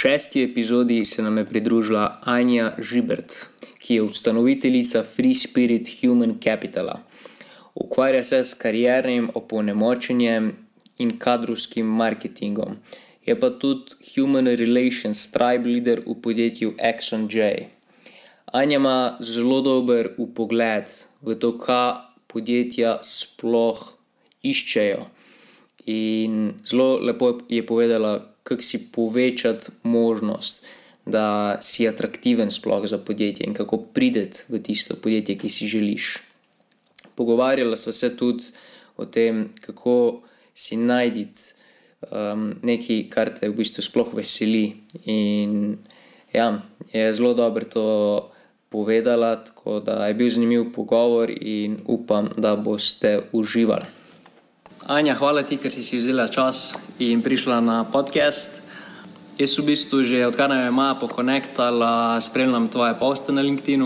[0.00, 3.32] šesti epizodi se nam je pridružila Anja Žibert,
[3.78, 7.00] ki je ustanoviteljica Free Spirit Human Capitala.
[7.74, 10.52] Ukvarja se s kariernim opolnemočenjem
[10.98, 12.76] in kadrovskim marketingom.
[13.26, 17.66] Je pa tudi Human Relations Tribe Leader v podjetju Exxon J.
[18.52, 23.82] Anja ima zelo dober upogled v to, kaj podjetja sploh
[24.42, 25.06] iščejo.
[25.86, 30.66] In zelo lepo je povedala, kako si povečati možnost,
[31.06, 36.16] da si atraktiven sploh za podjetje in kako prideti v tisto podjetje, ki si želiš.
[37.14, 38.44] Pogovarjala sva se tudi
[38.96, 40.22] o tem, kako
[40.54, 41.28] si najti
[42.10, 44.76] um, nekaj, kar te v bistvu sploh veseli.
[45.04, 45.78] In
[46.32, 46.62] ja,
[46.92, 47.86] je zelo dobro to
[48.68, 53.97] povedala, tako da je bil zanimiv pogovor in upam, da boste uživali.
[54.88, 58.64] Anja, hvala ti, ker si si vzela čas in prišla na podcast.
[59.36, 63.84] Jaz v bistvu že odkar nam je Maja pokonektala, spremljam tvoje poste na LinkedIn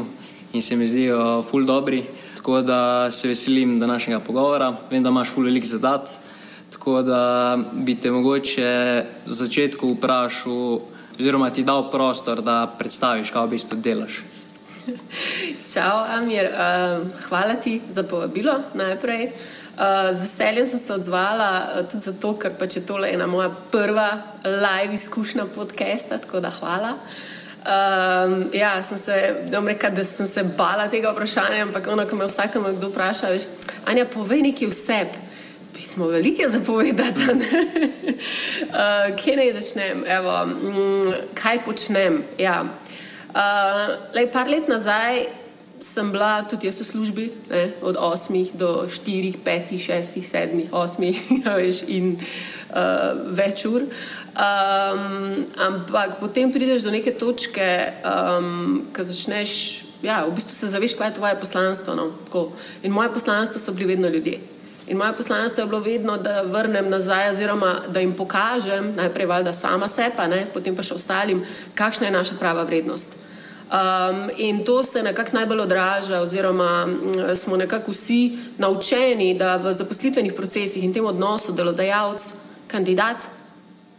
[0.55, 2.07] in se mi zdijo ful dobri.
[2.39, 4.79] Tako da se veselim današnjega pogovora.
[4.95, 6.07] Vem, da imaš ful velik zadat.
[6.71, 10.87] Tako da bi te mogoče za začetku vprašal,
[11.19, 14.23] oziroma ti dal prostor, da predstaviš, kaj v bistvu delaš.
[15.75, 16.47] Čau, Amir.
[16.47, 19.27] Uh, hvala ti za povabilo najprej.
[19.27, 19.62] Uh,
[20.13, 24.23] z veseljem sem se odzvala uh, tudi zato, ker pač je tole ena moja prva
[24.45, 26.97] live izkušnja podcasta, tako da hvala.
[27.63, 29.35] Um, ja, sem se,
[29.67, 33.47] rekel, da sem se bala tega vprašanja, ampak ono, ko me vsakem kdo vpraša, veš,
[33.87, 35.21] Anja, povej nekaj vseb.
[35.83, 37.23] Smo velike zapovedati.
[37.31, 37.39] uh,
[39.19, 40.05] kje naj začnem?
[40.07, 42.23] Evo, mm, kaj počnem?
[42.39, 42.61] Ja.
[43.33, 45.42] Uh, lej, par let nazaj
[45.83, 51.59] sem bila tudi jaz v službi, ne, od 8 do 4, 5, 6, 7, 8
[51.59, 53.83] veš, in uh, več ur.
[54.33, 60.95] Um, ampak potem prideš do neke točke, um, ko začneš, ja, v bistvu se zaveš,
[60.95, 61.99] kaj je tvoje poslanstvo.
[61.99, 62.15] No,
[62.83, 64.39] in moje poslanstvo so bili vedno ljudje.
[64.87, 69.53] In moje poslanstvo je bilo vedno, da vrnem nazaj, oziroma da jim pokažem, najprej valjda
[69.53, 71.45] sama sebe, potem pa še ostalim,
[71.75, 73.15] kakšna je naša prava vrednost.
[73.73, 79.73] Um, in to se nekako najbolj odraža, oziroma mm, smo nekako vsi naučeni, da v
[79.73, 82.27] zaposlitvenih procesih in tem odnosu delodajalec,
[82.69, 83.31] kandidat,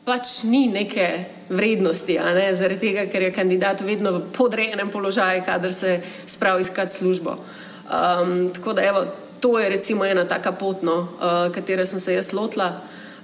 [0.06, 2.54] pač ni neke vrednosti, ne?
[2.54, 7.34] zaradi tega, ker je kandidat vedno v podrejenem položaju, kadar se spravi iskati službo.
[7.34, 9.06] Um, tako da, evo,
[9.40, 12.76] to je recimo ena taka pot, no, uh, katero sem se jaz lotila.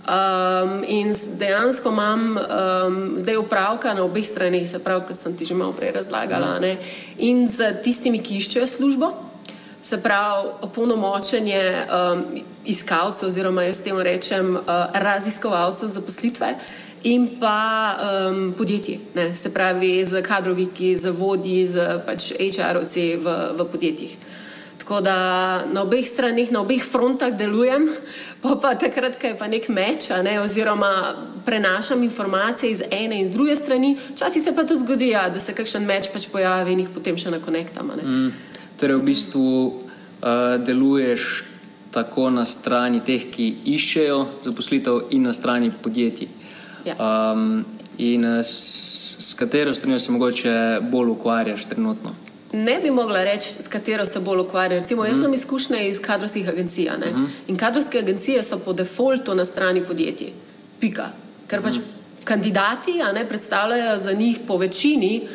[0.07, 5.45] Um, in dejansko imam um, zdaj upravka na obeh straneh, se pravi, kot sem ti
[5.45, 6.77] že malo prej razlagala, ne?
[7.17, 9.11] in z tistimi, ki iščejo službo,
[9.83, 12.23] se pravi, opolnomočenje um,
[12.65, 16.55] iskalcev, oziroma jaz temu rečem uh, raziskovalcev zaposlitve.
[17.03, 19.37] In pa um, podjetje, ne?
[19.37, 24.17] se pravi, z kadroviki, z vodji, z pač HR-ovci v, v podjetjih.
[24.89, 25.15] Tako da
[25.71, 27.85] na obeh stranih, na obeh frontah delujem,
[28.41, 33.27] pa, pa takrat, ko je pa nek meč, ne, oziroma prenašam informacije iz ene in
[33.27, 36.73] z druge strani, včasih se pa to zgodi, ja, da se kakšen meč pač pojavi
[36.73, 37.97] in jih potem še na konektama.
[38.03, 38.31] Mm,
[38.79, 41.43] torej, v bistvu uh, deluješ
[41.91, 46.29] tako na strani teh, ki iščejo zaposlitev, in na strani podjetij.
[46.85, 46.95] Ja.
[46.95, 47.65] Um,
[47.97, 50.55] in uh, s, s katero stranjo se mogoče
[50.91, 52.13] bolj ukvarjaš trenutno?
[52.51, 54.79] Ne bi mogla reči, s katero se bolj ukvarjam.
[54.79, 56.87] Recimo, jaz imam izkušnje iz kadrovskih agencij.
[56.87, 57.27] Uh -huh.
[57.47, 60.33] In kadrovske agencije so po defaultu na strani podjetij.
[60.79, 61.09] Pika.
[61.47, 62.23] Ker pač uh -huh.
[62.23, 65.27] kandidati ne, predstavljajo za njih po večini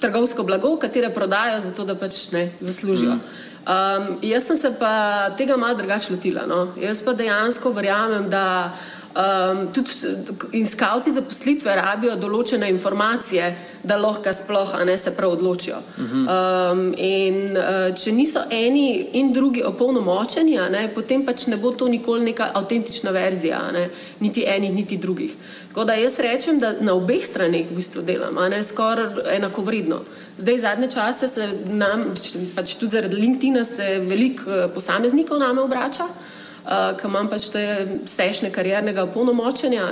[0.00, 3.10] trgovsko blago, katero prodajo, zato da pač ne zaslužijo.
[3.10, 3.16] Uh
[3.66, 4.08] -huh.
[4.08, 6.46] um, jaz sem se pa tega malo drugače lotila.
[6.46, 6.72] No.
[6.80, 8.72] Jaz pa dejansko verjamem, da.
[9.14, 9.90] Um, tudi
[10.52, 13.46] iskalci zaposlitve rabijo določene informacije,
[13.86, 15.76] da lahko sploh ne se prav odločijo.
[16.02, 21.86] Um, in uh, če niso eni in drugi opolnomočeni, ne, potem pač ne bo to
[21.86, 23.86] nikoli neka avtentična verzija, ne,
[24.18, 25.38] niti enih, niti drugih.
[25.68, 30.02] Tako da jaz rečem, da na obeh straneh v bistvu delam, ne skoraj enako vredno.
[30.42, 32.08] Zdaj, zadnje čase se nam,
[32.58, 33.62] pač tudi zaradi LinkedIn-a,
[34.10, 36.32] veliko uh, posameznikov name obrača uh,
[36.64, 37.64] ki imam pač te
[38.08, 39.90] stežne kariernega polnomočenja.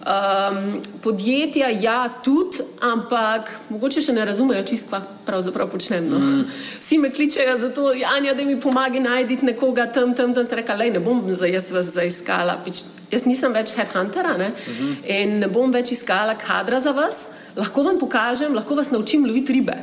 [0.00, 6.06] Um, podjetja, ja, tudi, ampak mogoče še ne razumejo, čist pa pravzaprav počnem.
[6.08, 6.16] No.
[6.16, 6.46] Mm.
[6.80, 10.48] Vsi me kličejo za to, Janja, da mi pomaga najti nekoga tam, tam, tam.
[10.48, 12.56] Reka, lej, ne bom za jaz vas zaiskala.
[12.64, 12.80] Pič,
[13.12, 14.96] jaz nisem več headhunter mm -hmm.
[15.04, 17.28] in ne bom več iskala kadra za vas.
[17.56, 19.76] Lahko vam pokažem, lahko vas naučim loviti ribe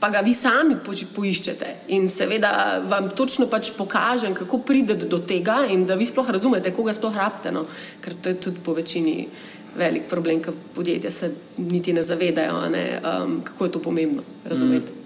[0.00, 0.76] pa ga vi sami
[1.14, 1.74] poiščete.
[1.94, 6.72] In seveda vam točno pač pokažem, kako pridete do tega in da vi sploh razumete,
[6.76, 7.52] koga sploh rabite.
[7.52, 7.66] No?
[8.04, 9.26] Ker to je tudi po večini
[9.78, 14.92] velik problem, ker podjetja se niti ne zavedajo, ne, um, kako je to pomembno razumeti.
[14.92, 14.98] Mm.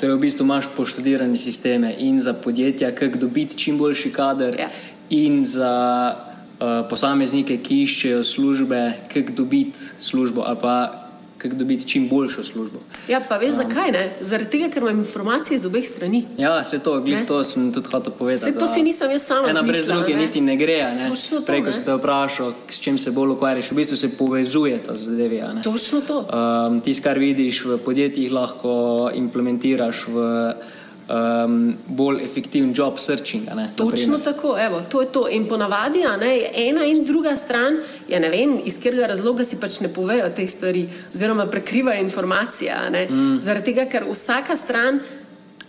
[0.00, 4.68] Torej, v bistvu imaš poštudirane sisteme in za podjetja, kako dobiti čim boljši kader, ja.
[5.10, 5.72] in za
[6.16, 8.80] uh, posameznike, ki iščejo službe,
[9.12, 10.76] kako dobiti službo ali pa
[11.38, 12.78] kako dobiti čim boljšo službo.
[13.10, 13.90] Ja, pa veš um, zakaj?
[13.92, 14.02] Ne?
[14.20, 16.22] Zaradi tega, ker imam informacije iz obeh strani.
[16.38, 18.44] Ja, se to, glih, to sem tudi hotel povedati.
[18.44, 19.50] Se to si nisem jaz sama.
[19.50, 20.78] Ena brez druge niti ne gre.
[21.46, 25.42] Preko ste vprašali, s čim se bolj ukvarjaš, v bistvu se povezuje ta zadevi.
[25.64, 26.18] Točno to.
[26.22, 30.28] Um, Tisto, kar vidiš v podjetjih, lahko implementiraš v
[31.10, 33.48] um, bolj efektiven job searching.
[33.56, 35.28] Ne, Točno tako, evo, to je to.
[35.28, 37.76] In ponavadi je ena in druga stran,
[38.08, 42.76] ja ne vem, iz katerega razloga si pač ne povejo teh stvari, oziroma prekrivajo informacije.
[43.10, 43.40] Mm.
[43.42, 45.00] Zaradi tega, ker vsaka stran.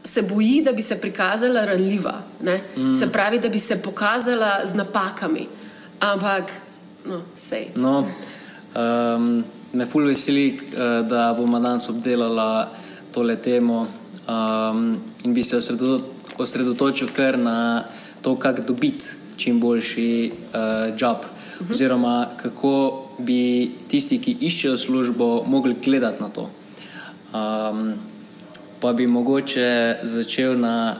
[0.04, 2.96] Se boji, da bi se prikazala ranljiva, mm.
[2.96, 5.46] se pravi, da bi se pokazala z napakami.
[6.00, 6.52] Ampak,
[7.06, 7.68] no, sej.
[7.76, 8.08] No,
[8.74, 9.44] um,
[9.74, 12.66] me fulj veseli, eh, da bomo danes obdelali
[13.12, 13.88] tole temo
[14.28, 15.60] um, in bi se
[16.38, 17.84] osredotočil kar na
[18.22, 19.06] to, kako dobiti
[19.38, 20.60] čim boljši uh,
[21.00, 21.72] job, uh -huh.
[21.72, 26.50] oziroma kako bi tisti, ki iščejo službo, mogli gledati na to.
[27.34, 27.94] Um,
[28.80, 30.96] pa bi mogoče začel na.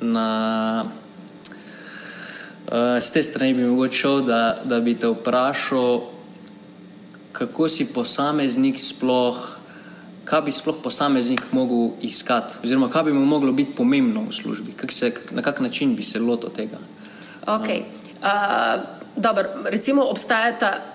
[0.00, 0.84] na
[2.70, 6.00] Uh, z te strani bi mogoče šel, da, da bi te vprašal,
[7.32, 9.59] kako si posameznik sploh
[10.30, 14.76] kaj bi sploh posameznik mogel iskati, oziroma kaj bi mu moglo biti pomembno v službi,
[14.78, 16.78] kak se, na kak način bi se lotil tega.
[17.46, 17.82] Okay.
[18.22, 18.80] Uh,
[19.16, 20.89] dobro, recimo obstajata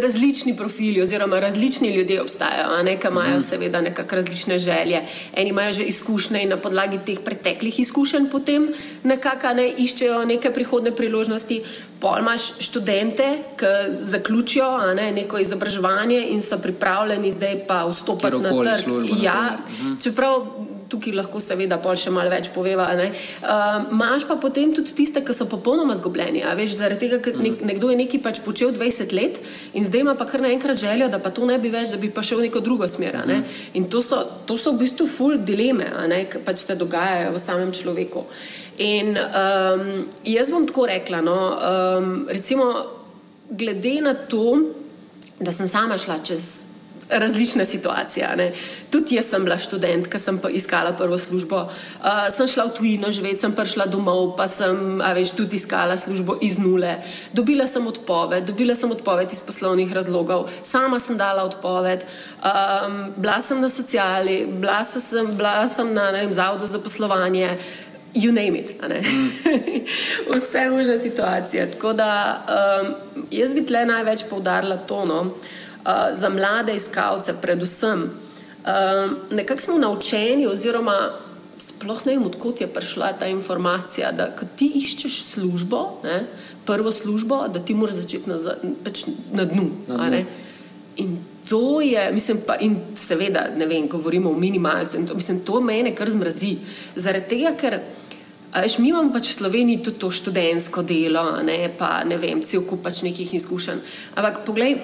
[0.00, 3.40] različni profili, oziroma različni ljudje obstajajo, ki imajo mhm.
[3.40, 5.00] seveda nekakšne različne želje.
[5.36, 8.68] Eni imajo že izkušnje in na podlagi teh preteklih izkušenj potem
[9.02, 11.62] nekako ne iščejo neke prihodne priložnosti.
[12.00, 13.66] Pol imaš študente, ki
[14.00, 19.22] zaključijo ne, neko izobraževanje in so pripravljeni zdaj pa vstopiti na trg.
[19.22, 19.94] Ja, mhm.
[20.02, 22.88] čeprav tukaj lahko seveda pol še malo več poveva.
[22.96, 26.44] Uh, Máš pa potem tudi tiste, ki so popolnoma zgubljeni.
[26.58, 29.40] Veš, zaradi tega, ker nek, nekdo je nekaj pač počel 20 let
[29.74, 32.10] in zdaj ima pa kar naenkrat željo, da pa to ne bi več, da bi
[32.12, 33.22] pa šel v neko drugo smer.
[33.28, 33.42] Ne?
[33.78, 35.88] In to so, to so v bistvu full dileme,
[36.30, 38.26] ki pač se dogajajo v samem človeku.
[38.84, 39.86] In um,
[40.28, 42.68] jaz bom tako rekla, no, um, recimo,
[43.48, 44.60] glede na to,
[45.40, 46.65] da sem sama šla čez
[47.10, 48.52] različne situacije.
[48.90, 51.56] Tudi jaz sem bila študent, ki sem iskala prvo službo.
[51.56, 56.38] Uh, sem šla v tujino živeti, sem prišla domov, pa sem veš, tudi iskala službo
[56.42, 56.96] iz nule.
[57.32, 62.04] Dobila sem odpoved, dobila sem odpoved iz poslovnih razlogov, sama sem dala odpoved,
[62.42, 67.58] um, bila sem na sociali, bila sem, bila sem na vem, zavodu za poslovanje.
[68.16, 68.72] You name it.
[70.34, 71.70] Vse možne situacije.
[71.70, 72.94] Tako da um,
[73.30, 75.04] jaz bi tle največ poudarila to.
[75.04, 75.20] No.
[75.20, 75.65] Uh, uh,
[76.12, 78.02] za mlade iskalce, predvsem.
[78.02, 81.12] Uh, nekako smo naučeni, oziroma
[81.58, 86.24] sploh ne vem, odkot je prišla ta informacija, da ti iščeš službo, ne,
[86.66, 88.38] prvo službo, da ti moraš začeti na,
[88.84, 89.70] pač na dnu.
[89.88, 90.24] Na dnu.
[90.96, 91.16] In
[91.48, 95.60] to je, mislim, pa, in seveda, ne vem, govorimo o minimalcu, in to, mislim, to
[95.60, 96.56] mene kar zmrazi.
[96.96, 97.80] Zaradi tega, ker.
[98.56, 102.64] Veš, mi imamo pač v Sloveniji tudi to študentsko delo, ne, pa ne vem, cel
[102.64, 103.82] kup pač nekih izkušenj.
[104.16, 104.78] Ampak poglej,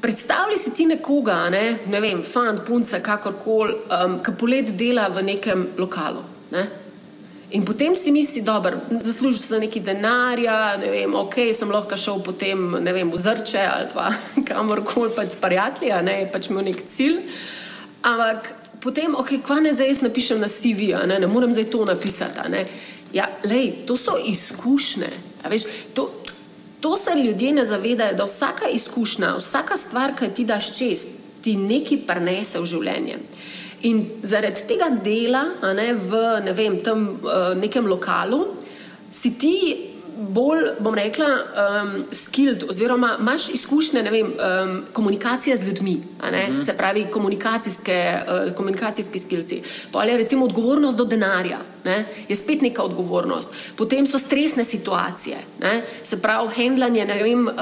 [0.00, 5.26] Predstavljaj si ti nekoga, ne, ne vem, fant, punca, kakorkoli, um, ki polet dela v
[5.26, 6.22] nekem lokalu.
[6.54, 6.62] Ne?
[7.50, 12.22] In potem si misli, da zaslužiš za neki denarja, ne vem, ok, sem lahko šel
[12.22, 14.06] potem vem, v zrče ali pa
[14.48, 17.18] kamorkoli pač s prijatelji, ne, pač imel nek cilj.
[18.06, 21.84] Ampak potem, ok, kva ne zdaj jaz napišem na CV, ne, ne morem zdaj to
[21.84, 22.64] napisati.
[23.12, 25.10] Ja, lej, to so izkušnje.
[25.50, 25.64] Veš,
[25.96, 26.06] to,
[26.80, 31.06] To se ljudje ne zavedajo, da vsaka izkušnja, vsaka stvar, ki ti daš čez,
[31.42, 33.18] ti nekaj prenese v življenje.
[33.88, 35.44] In zaradi tega dela
[35.76, 38.42] ne, v ne vem, tem, uh, nekem lokalu
[39.10, 39.54] si ti
[40.28, 46.34] bolj, bom rekla, um, skilled, oziroma imaš izkušnje, vem, um, komunikacija z ljudmi, mhm.
[46.34, 46.64] -huh.
[46.64, 49.62] se pravi, komunikacijske, uh, komunikacijski skillsi.
[49.92, 52.04] Pa je recimo odgovornost do denarja, ne?
[52.28, 53.50] je spet neka odgovornost.
[53.76, 55.82] Potem so stresne situacije, ne?
[56.02, 57.54] se pravi, handlanje um, um,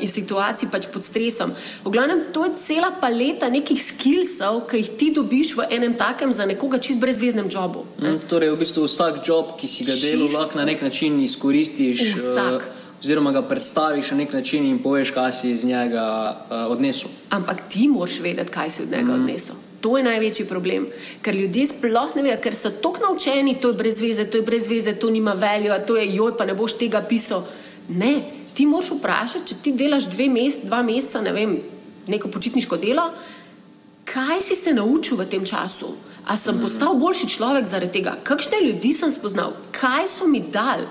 [0.00, 1.52] in situacij pač pod stresom.
[1.84, 6.32] V glavnem, to je cela paleta nekih skillsov, ki jih ti dobiš v enem takem
[6.32, 7.84] za nekoga čist brezveznem jobu.
[7.98, 8.10] Ne?
[8.10, 11.53] Mm, torej, v bistvu vsak job, ki si ga delal, lahko na nek način izkoristiš
[11.54, 12.62] izkoristiš, uh,
[13.00, 17.10] oziroma ga predstaviš na nek način in poveš, kaj si iz njega uh, odnesel.
[17.30, 19.20] Ampak ti moraš vedeti, kaj si od njega mm.
[19.20, 19.54] odnesel.
[19.80, 20.86] To je največji problem,
[21.22, 24.42] ker ljudje sploh ne vejo, ker so tako naučeni, to je brez veze, to je
[24.42, 27.44] brez veze, to nima veljo, to je joj, pa ne boš tega pisal.
[27.88, 28.22] Ne,
[28.54, 31.58] ti moraš vprašati, če ti delaš dve mest, dva meseca, ne vem,
[32.08, 33.10] neko počitniško delo,
[34.08, 35.92] kaj si se naučil v tem času.
[36.24, 40.86] A sem postal boljši človek zaradi tega, kakšne ljudi sem spoznal, kaj so mi dali.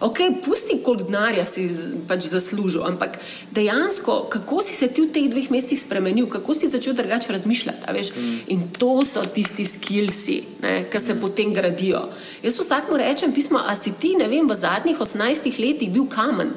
[0.00, 1.66] Ok, pusti, koliko denarja si
[2.08, 3.18] pač zaslužil, ampak
[3.52, 7.92] dejansko, kako si se ti v teh dveh mesecih spremenil, kako si začel drugače razmišljati.
[8.16, 8.38] Mm.
[8.54, 10.42] In to so tisti skilsi,
[10.90, 11.20] ki se mm.
[11.20, 12.08] potem gradijo.
[12.42, 16.54] Jaz vsakmu rečem, pismo, a si ti, ne vem, v zadnjih 18 letih bil kamen.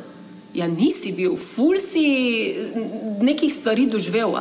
[0.57, 2.03] Ja, nisi bil, ful si
[3.21, 4.33] nekih stvari doživel.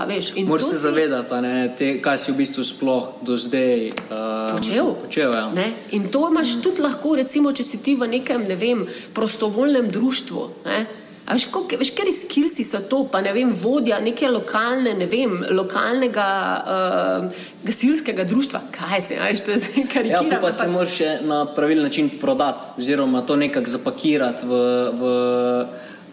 [0.49, 0.81] Moraš se si...
[0.81, 4.95] zavedati, kaj si v bistvu sploh do zdaj uh, počel.
[5.05, 5.51] počel ja.
[5.93, 6.63] In to imaš mm.
[6.65, 10.49] tudi lahko, recimo, če si ti v nekem ne vem, prostovoljnem društvu.
[10.65, 10.87] Ne?
[11.27, 16.29] Veš, kjer skilsi so to, pa ne vem, vodja neke lokalne, ne vem, lokalnega
[16.63, 18.61] uh, gasilskega društva.
[18.73, 20.31] Kaj se, veš, to je zdaj karikiram.
[20.31, 24.63] Ja, pa, pa se moraš na pravilen način prodati, oziroma to nekako zapakirati v.
[24.97, 25.13] v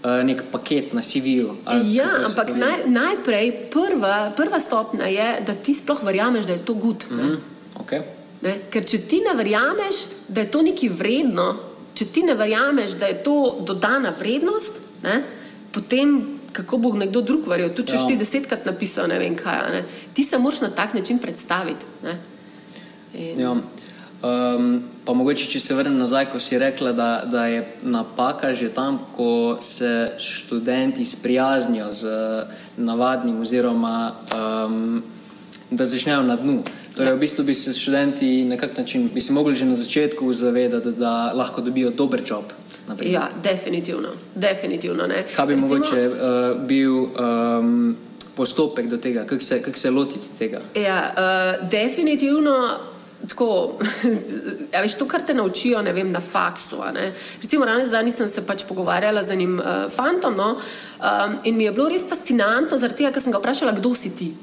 [0.03, 1.55] nek paket na CV-ju.
[1.95, 6.73] Ja, ampak naj, najprej prva, prva stopnja je, da ti sploh verjameš, da je to
[6.73, 7.05] gud.
[7.11, 7.37] Mm -hmm.
[7.79, 8.01] okay.
[8.69, 9.95] Ker če ti ne verjameš,
[10.27, 11.55] da je to nekaj vredno,
[11.95, 15.23] če ti ne verjameš, da je to dodana vrednost, ne,
[15.71, 17.69] potem kako bo nekdo drug verjel.
[17.69, 18.07] Tudi če ja.
[18.07, 19.83] ti desetkrat napisal, ne vem kaj, ne,
[20.13, 21.85] ti se moraš na tak način predstaviti.
[23.13, 23.39] In...
[23.39, 23.55] Ja.
[24.23, 28.69] Um, pa mogoče, če se vrnem nazaj, ko si rekla, da, da je napaka že
[28.71, 32.07] tam, ko se študenti sprijaznijo z
[32.77, 35.03] navadnim, oziroma um,
[35.71, 36.61] da začnejo na dnu.
[36.95, 40.33] Torej, v bistvu bi se študenti na nek način, bi se mogli že na začetku
[40.33, 42.45] zavedati, da, lahko dobijo dober job.
[42.87, 43.13] Naprimer.
[43.13, 44.09] Ja, definitivno.
[44.35, 47.95] definitivno Kaj bi Recimo, mogoče uh, bil um,
[48.35, 50.61] postopek do tega, kako se, kak se lotiti tega?
[50.75, 52.79] Ja, uh, definitivno
[53.29, 53.79] tako,
[54.73, 56.81] ja, veš, to, kar te naučijo vem, na faksu.
[57.41, 61.63] Recimo, danes dan sem se pač pogovarjala z enim uh, fantom no, um, in mi
[61.63, 64.33] je bilo res fascinantno, zaradi tega, ker sem ga vprašala, kdo si ti.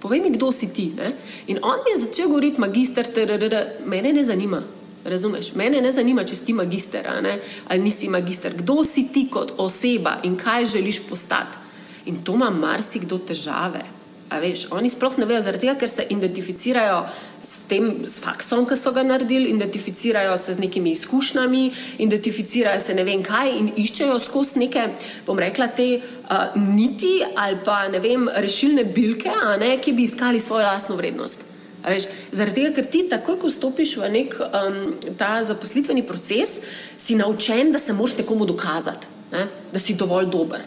[0.00, 0.92] Povej mi, kdo si ti.
[0.96, 1.12] Ne?
[1.46, 3.54] In on mi je začel govoriti, magister, trrr,
[3.86, 4.62] mene ne zanima.
[5.06, 5.52] Razumeš?
[5.54, 8.54] Mene ne zanima, če si magister ali nisi magister.
[8.58, 11.58] Kdo si ti kot oseba in kaj želiš postati?
[12.06, 13.95] In to ima marsikdo težave.
[14.26, 17.04] Veš, oni sploh ne vejo, zaradi tega, ker se identificirajo
[17.46, 21.62] s tem s faksom, ki so ga naredili, identificirajo se z nekimi izkušnjami,
[22.02, 24.88] identificirajo se ne vem kaj in iščejo skozi neke,
[25.28, 29.30] bom rekla, te uh, niti ali pa ne vem, rešilne bilke,
[29.62, 31.46] ne, ki bi iskali svojo lastno vrednost.
[31.86, 34.80] Veš, zaradi tega, ker ti takoj, ko stopiš v nek um,
[35.18, 36.58] ta zaposlitveni proces,
[36.98, 40.66] si naučen, da se moraš nekomu dokazati, ne, da si dovolj dober.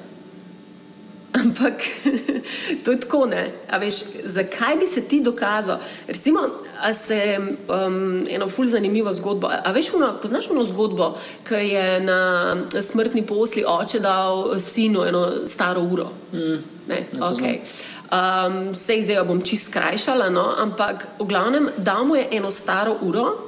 [1.40, 1.74] Ampak
[2.84, 3.52] to je tako, ne.
[3.80, 5.78] Veš, zakaj bi se ti dokazal?
[6.08, 6.40] Recimo,
[6.82, 9.50] a se um, eno ful zanimivo zgodbo.
[9.66, 11.18] A veš, uno, poznaš eno zgodbo,
[11.48, 16.10] ki je na smrtni posli oče dal sinu eno staro uro?
[16.34, 17.60] Mm, ne, ne okay.
[18.10, 20.50] Um, Sej zdaj bom čist skrajšala, no?
[20.58, 23.46] ampak v glavnem dal mu je eno staro uro.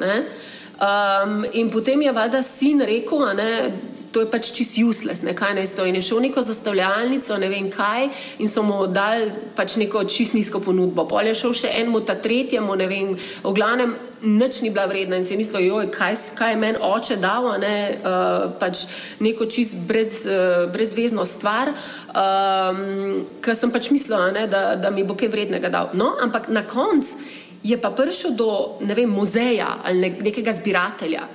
[0.81, 3.71] Um, in potem je valjda sin rekel, ne,
[4.11, 5.95] to je pač čist useless, ne kaj naj stoji.
[5.95, 8.09] Je šel v neko zastavljalnico, ne vem kaj,
[8.43, 11.07] in so mu dali pač neko čist nizko ponudbo.
[11.07, 13.95] Pol je šel še enemu, ta tretjemu, ne vem, v glavnem.
[14.21, 17.47] Nič ni bila vredna in si je mislil, joj, kaj, kaj je meni oče dal,
[17.57, 18.83] ne, uh, pač
[19.17, 21.71] neko čist brez, uh, brezvezno stvar,
[22.13, 25.89] um, ker sem pač mislila, ne, da, da mi bo kaj vrednega dal.
[25.97, 27.17] No, ampak na koncu
[27.65, 31.25] je pa prišel do ne vem, muzeja ali ne, nekega zbiratelja.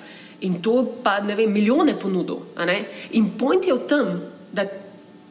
[0.41, 2.43] In to pa ne vem, milijone ponudil.
[3.17, 4.21] In point je v tem,
[4.53, 4.67] da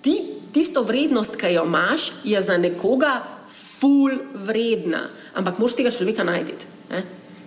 [0.02, 0.18] ti
[0.54, 3.20] tisto vrednost, ki jo imaš, je za nekoga
[3.50, 6.56] ful vredna, ampak moš tega človeka najti.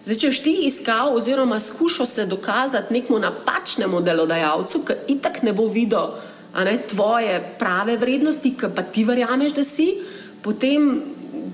[0.05, 5.67] Zdaj, če ti iskal oziroma skušal se dokazati nekmu napačnemu delodajalcu, ki itak ne bo
[5.69, 6.15] videl
[6.65, 9.91] ne, tvoje prave vrednosti, ki pa ti verjameš, da si,
[10.43, 11.03] potem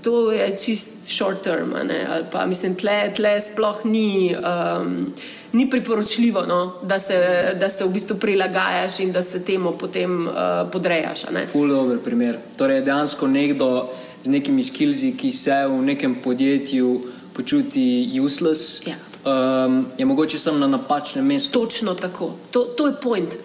[0.03, 1.75] to je čist short term.
[1.75, 4.35] Ali pa mislim, tle, tle sploh ni.
[4.37, 5.15] Um,
[5.55, 7.15] ni priporočljivo, no, da, se,
[7.61, 10.35] da se v bistvu prilagajaš in da se temu potem uh,
[10.73, 11.25] podrejaš.
[11.53, 12.39] Ful dobr primer.
[12.57, 13.89] Torej, dejansko nekdo
[14.25, 17.01] z nekimi skilzi, ki se v nekem podjetju
[17.33, 18.87] počuti useless.
[18.87, 18.95] Ja.
[19.25, 21.61] Um, je mogoče samo na napačnem mestu.
[21.61, 22.35] Točno tako.
[22.51, 23.37] To, to, je point,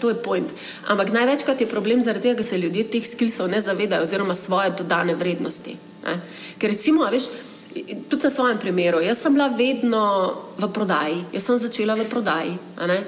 [0.00, 0.52] to je point.
[0.86, 4.70] Ampak največkrat je problem zaradi tega, ker se ljudje teh skilsov ne zavedajo, oziroma svoje
[4.78, 5.76] dodane vrednosti.
[6.06, 6.20] Ne?
[6.58, 7.28] Ker recimo, veš,
[8.08, 12.58] tudi na svojem primeru, jaz sem bila vedno v prodaji, jaz sem začela v prodaji.
[12.86, 13.04] Ne?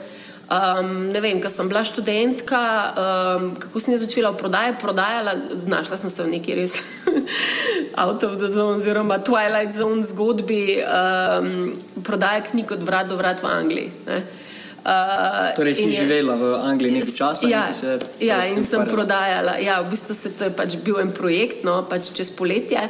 [0.48, 2.60] Um, ne vem, ko sem bila študentka,
[2.96, 6.80] um, kako sem začela v prodaji, prodajala, znašla sem se v neki res
[8.02, 13.44] out of the zone, oziroma Twilight Zone zgodbi, um, prodaja knjig od vrat do vrat
[13.44, 13.92] v Angliji.
[14.08, 17.98] Uh, torej, si živela v Angliji nekaj časa ja, in si se.
[18.24, 19.60] Ja, in sem prodajala.
[19.60, 22.88] Ja, v bistvu se to je pač bil en projekt, no, pač čez poletje.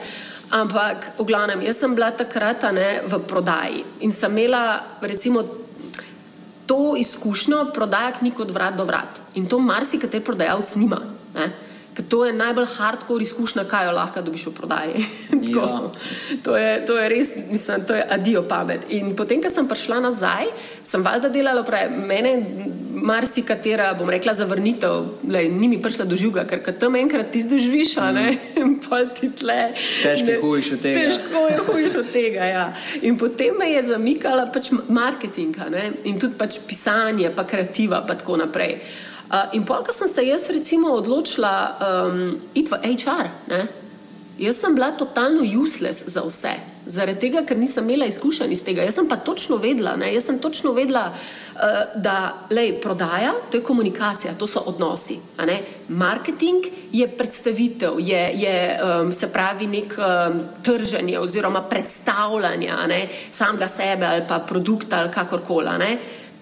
[0.51, 5.45] Ampak, v glavnem, jaz sem bila takrat ne, v prodaji in sem imela, recimo,
[6.69, 9.21] to izkušnjo prodaja knjig od vrat do vrat.
[9.35, 11.01] In to marsikateri prodajalec nima.
[11.35, 11.53] Ne.
[11.99, 15.05] Ker to je najbolj hardcore izkušnja, kaj jo lahko dobiš v prodaji.
[15.49, 15.81] Ja.
[16.45, 18.85] to, je, to je res, mislim, to je adijo pamet.
[18.93, 20.51] In potem, ko sem prišla nazaj,
[20.85, 22.35] sem valjda delala, pravi, mene
[22.93, 27.97] marsikatera, bom rekla, zavrnitev, le, ni mi prišla do žuga, ker tam enkrat ti zdoživiš,
[27.97, 28.27] a ne,
[28.61, 28.79] in mm.
[28.85, 29.59] pa ti tle.
[30.03, 31.01] Težko je hojiš od tega.
[31.01, 32.67] Težko je hojiš od tega, ja.
[33.09, 35.57] In potem me je zamikala pač marketing,
[36.05, 38.83] in tudi pač pisanje, pa kreativa, pa tako naprej.
[39.29, 43.67] Uh, in ko sem se jaz recimo odločila um, iti v HR, ne,
[44.41, 46.55] jaz sem bila totalno useless za vse.
[46.89, 48.87] Zaradi tega, ker nisem imela izkušenj iz tega.
[48.87, 53.61] Jaz sem pa točno vedela, ne, jaz sem točno vedela, uh, da lej, prodaja, to
[53.61, 55.19] je komunikacija, to so odnosi.
[55.89, 62.73] Marketing je predstavitev, je, je um, se pravi nek um, trženje oziroma predstavljanje
[63.31, 65.99] samega sebe ali pa produkta ali kakorkoli.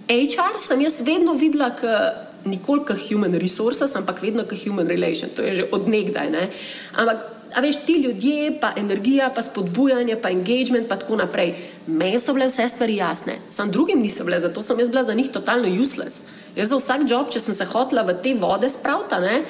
[0.07, 5.31] HR sem jaz vedno videla, ker nikoli kot human resources, ampak vedno kot human relation,
[5.37, 6.31] to je že odnegdaj.
[6.31, 6.49] Ne?
[6.97, 7.25] Ampak,
[7.55, 11.55] a veš, ti ljudje, pa energija, pa spodbujanje, pa engagement, pa tako naprej.
[11.87, 15.15] Meni so bile vse stvari jasne, sam drugim niso bile, zato sem jaz bila za
[15.15, 16.23] njih totalno useless.
[16.57, 19.43] Jaz za vsak job, če sem se hotla v te vode spravta, ne,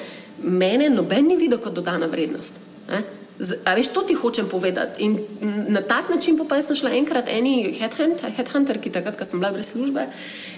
[0.43, 2.59] mene noben ni videl kot dodana vrednost.
[2.89, 3.03] Ne?
[3.37, 5.03] A veš, to ti hočem povedati.
[5.05, 5.17] In
[5.69, 9.51] na tak način pa sem šla enkrat eni headhunter, headhunter ki takrat, ko sem bila
[9.53, 10.07] brez službe,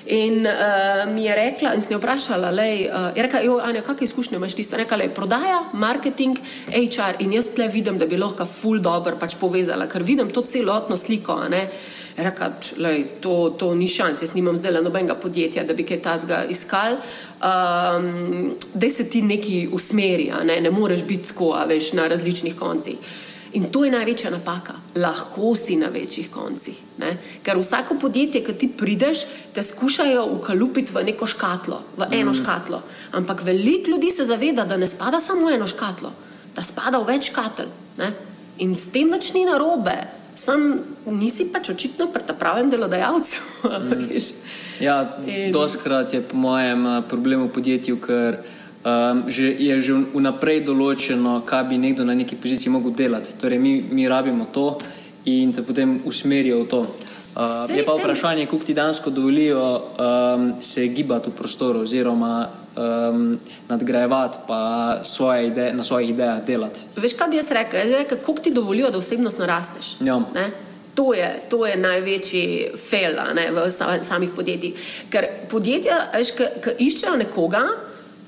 [0.08, 3.84] in uh, mi je rekla, in sem jo vprašala, lej, uh, je rekla, jo, Anja,
[3.84, 4.68] kakšne izkušnje imaš ti?
[4.72, 6.40] Rekla je, prodaja, marketing,
[6.72, 10.42] HR in jaz tle vidim, da bi lahko full dobro pač povezala, ker vidim to
[10.48, 11.66] celotno sliko, ne.
[12.20, 16.44] Rekla, lej, to, to ni šans, jaz nimam zdaj nobenega podjetja, da bi kaj tazga
[16.52, 16.98] iskal.
[17.40, 20.60] Um, da se ti neki usmeri, ne?
[20.62, 22.98] ne moreš biti tako, a veš, na različnih koncih.
[23.54, 24.76] In to je največja napaka.
[24.96, 26.78] Lahko si na večjih koncih.
[27.02, 27.16] Ne?
[27.44, 32.38] Ker vsako podjetje, ki ti prideš, te skušajo ukalupiti v neko škatlo, v eno mm.
[32.44, 32.82] škatlo.
[33.18, 36.12] Ampak veliko ljudi se zaveda, da ne spada samo v eno škatlo,
[36.56, 37.72] da spada v več škatel.
[37.98, 38.14] Ne?
[38.60, 40.19] In s tem nič ni narobe.
[40.40, 40.78] Sam
[41.12, 43.40] nisi pač očitno pri pravem delodajalcu.
[43.60, 44.16] Mm.
[44.80, 45.52] ja, In...
[45.52, 51.42] doskrat je po mojem eh, problem v podjetju, ker um, že, je že vnaprej določeno,
[51.44, 53.36] kaj bi nekdo na neki poziciji mogel delati.
[53.36, 54.78] Torej, mi, mi rabimo to
[55.28, 56.82] in te potem usmerijo v to.
[57.36, 63.40] Uh, je pa vprašanje, kako ti dansko dovolijo um, se gibati v prostoru, oziroma um,
[63.70, 66.82] nadgrajevati, pa svoje ide na svojih idejah delati.
[66.96, 67.92] Veš, kaj bi jaz rekel?
[67.98, 69.96] rekel kako ti dovolijo, da osebnost narasteš?
[70.02, 70.22] Ja.
[70.96, 73.72] To je, to je največji fail ne, v
[74.04, 74.90] samih podjetjih.
[75.10, 76.10] Ker podjetja,
[76.64, 77.62] ki iščejo nekoga,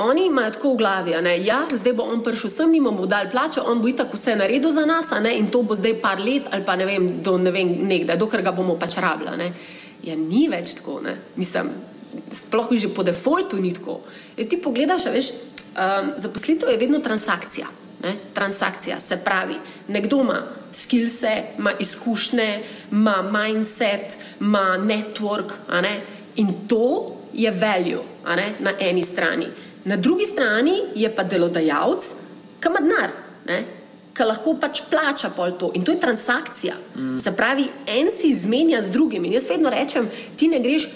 [0.02, 3.30] oni imajo tako v glavi, da ja, zdaj bo on prišel sem, jim bomo dali
[3.30, 6.48] plačo, on bo itak vse naredil za nas ne, in to bo zdaj par let
[6.52, 9.52] ali pa ne vem, do ne vem, nekdaj, dokler ga bomo pač rabljali.
[10.04, 11.00] Ja, ni več tako.
[11.06, 11.14] Ne.
[11.36, 11.70] Mislim,
[12.32, 14.02] sploh že po defaultu ni tako.
[14.38, 17.68] E, ti pogledaš, veš, um, zaposlitev je vedno transakcija.
[18.04, 18.16] Ne?
[18.34, 19.56] Transakcija se pravi,
[19.88, 20.42] nekdo ima
[20.72, 26.02] skillse, ima izkušnje, ima mindset, ima network ne?
[26.36, 28.04] in to je value
[28.60, 29.48] na eni strani.
[29.86, 32.14] Na drugi strani je pa delodajalec,
[32.62, 33.12] ki ima denar,
[34.14, 35.72] ki lahko pač plača pol to.
[35.74, 36.76] In to je transakcija.
[36.96, 37.20] Mm.
[37.20, 39.26] Se pravi, en si izmenja z drugim.
[39.26, 40.88] In jaz vedno rečem, ti ne greš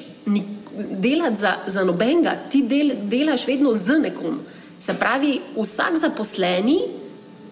[0.76, 4.40] delati za, za nobenega, ti del, delaš vedno z nekom.
[4.80, 6.80] Se pravi, vsak zaposleni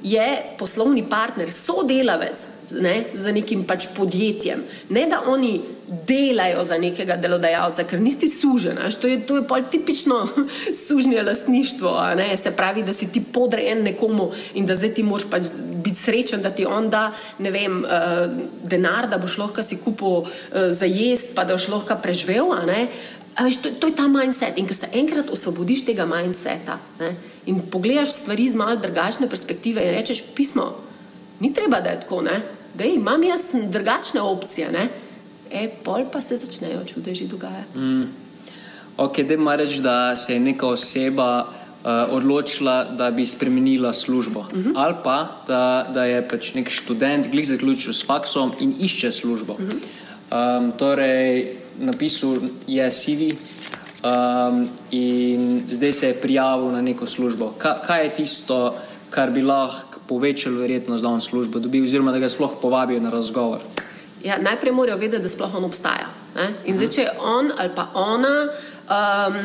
[0.04, 2.48] je poslovni partner, sodelavec
[2.82, 4.64] ne, z nekim pač podjetjem.
[4.90, 5.62] Ne da oni
[6.08, 8.80] delajo za nekega delodajalca, ker nisi sužen.
[9.02, 10.24] To je, to je pol tipično
[10.88, 11.94] sužnje lastništvo.
[12.36, 15.52] Se pravi, da si ti podrejen nekomu in da zdaj ti moraš pač
[15.84, 18.28] biti srečen, da ti on da vem, uh,
[18.64, 20.28] denar, da boš lahko si kupil uh,
[20.70, 22.52] za jesti, pa da boš lahko preživel.
[23.40, 24.58] Veš, to, to je ta mindset.
[24.58, 29.84] In ko se enkrat osvobodiš tega mindseta ne, in pogledaš stvari z malo drugačne perspektive
[29.84, 30.76] in rečeš, pismo,
[31.40, 32.24] ni treba, da je tako,
[32.74, 34.72] da imam jaz drugačne opcije.
[34.72, 34.90] Ne
[35.54, 37.80] e, pol pa se začnejo čudeži dogajati.
[37.80, 38.08] Mm.
[38.98, 44.40] Ok, da ima reči, da se je neka oseba uh, odločila, da bi spremenila službo.
[44.40, 44.70] Uh mhm.
[44.70, 44.74] -huh.
[44.76, 49.54] Ali pa da, da je pač nek študent, glej zaključil s faksom in išče službo.
[49.54, 50.60] Uh -huh.
[50.60, 53.36] um, torej, napisal je CV.
[54.04, 57.54] Um, in zdaj se je prijavil na neko službo.
[57.58, 58.76] Ka, kaj je tisto,
[59.10, 63.10] kar bi lahko povečalo verjetnost, da on službo dobi, oziroma da ga sploh povabijo na
[63.10, 63.60] razgovor?
[64.24, 66.10] Ja, najprej morajo vedeti, da sploh on obstaja.
[66.36, 66.50] Ne?
[66.66, 68.50] In zdaj, če je on ali pa ona
[68.90, 69.36] um,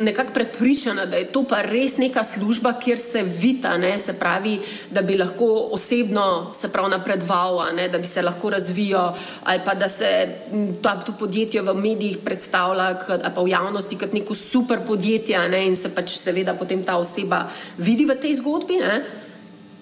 [0.00, 3.98] nekako prepričana, da je to pa res neka služba, kjer se vita, ne?
[3.98, 4.58] se pravi,
[4.90, 7.60] da bi lahko osebno se prav napredval,
[7.92, 10.28] da bi se lahko razvijal, ali pa da se
[10.82, 15.66] ta, to podjetje v medijih predstavlja, ali pa v javnosti kot neko super podjetje ne?
[15.66, 17.48] in se pač seveda potem ta oseba
[17.78, 19.04] vidi v tej zgodbi, ne?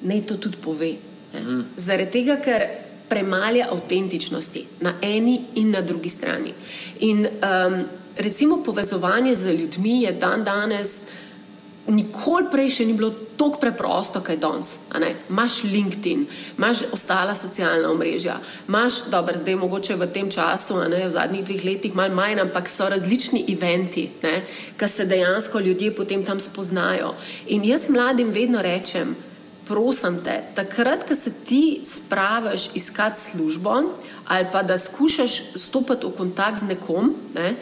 [0.02, 0.92] naj to tudi pove.
[1.34, 1.64] Mm.
[1.76, 2.66] Zaradi tega, ker
[3.08, 6.52] premalja avtentičnosti na eni in na drugi strani.
[7.00, 7.84] In um,
[8.18, 11.04] recimo povezovanje z ljudmi je dan danes.
[11.88, 14.74] Nikoli prej še ni bilo tako preprosto, je danes.
[15.30, 16.26] Imáš LinkedIn,
[16.58, 18.36] imaš ostala socialna omrežja,
[18.68, 22.68] imaš, dobro, zdaj mogoče v tem času, ne, v zadnjih dveh letih, malo manj, ampak
[22.68, 24.10] so različni eventi,
[24.76, 27.14] ki se dejansko ljudje potem tam spoznajo.
[27.46, 29.16] In jaz mladim vedno rečem,
[29.68, 33.82] prosim te, takrat, ko se ti spraviš iskati službo
[34.28, 37.54] ali pa da skušaš stopiti v kontakt z nekom, ne,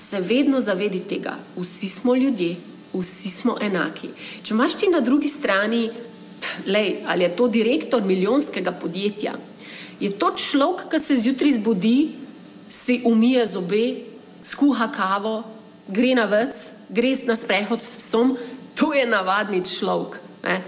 [0.00, 2.56] se vedno zavedi tega, vsi smo ljudje,
[2.92, 4.08] vsi smo enaki.
[4.42, 5.90] Če imaš ti na drugi strani,
[6.66, 9.34] lej, ali je to direktor milijonskega podjetja,
[10.00, 11.96] je to človek, ki se zjutraj zbudi,
[12.70, 13.84] si umije zobe,
[14.44, 15.42] skuha kavo,
[15.88, 18.36] gre na vrc, gre na sprehod s psom,
[18.74, 20.16] to je navadni človek.
[20.48, 20.62] Ne?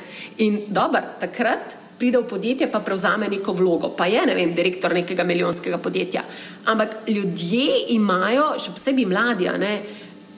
[0.44, 4.94] In dobro, takrat pride v podjetje, pa prevzame neko vlogo, pa je ne vem, direktor
[4.94, 6.24] nekega milijonskega podjetja.
[6.66, 9.74] Ampak ljudje imajo, še posebej mladi, ne,